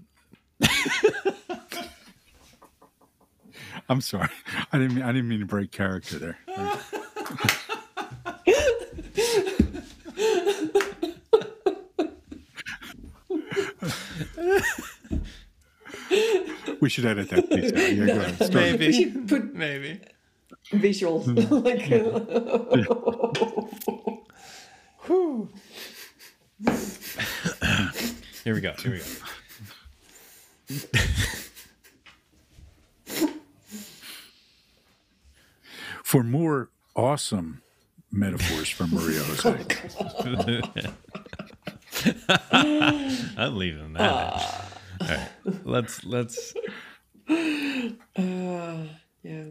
I'm 3.89 4.01
sorry. 4.01 4.29
I 4.71 4.77
didn't 4.77 4.95
mean, 4.95 5.03
I 5.03 5.11
didn't 5.11 5.27
mean 5.27 5.41
to 5.41 5.45
break 5.45 5.71
character 5.71 6.17
there. 6.17 6.37
we 16.79 16.89
should 16.89 17.05
edit 17.05 17.29
that 17.29 17.49
piece 17.49 17.71
out. 17.71 17.93
Yeah, 17.93 18.05
go 18.05 18.19
ahead. 18.19 18.35
Start. 18.45 18.79
We 18.79 18.91
should 18.93 19.27
put 19.27 19.53
maybe. 19.55 19.99
Visuals. 20.73 21.25
like, 21.65 21.89
Whew. 25.05 25.49
Here 28.43 28.53
we 28.53 28.61
go. 28.61 28.73
Here 28.79 28.91
we 28.91 28.99
go. 28.99 29.03
For 36.03 36.23
more 36.23 36.69
awesome 36.95 37.61
metaphors 38.11 38.69
from 38.69 38.91
Maria 38.93 39.19
Jose. 39.23 39.81
I'm 42.51 43.57
leaving 43.57 43.93
that. 43.93 44.11
All 45.01 45.07
right. 45.07 45.29
Let's 45.63 46.03
let's 46.03 46.53
Uh, 47.27 48.85
yeah. 49.23 49.45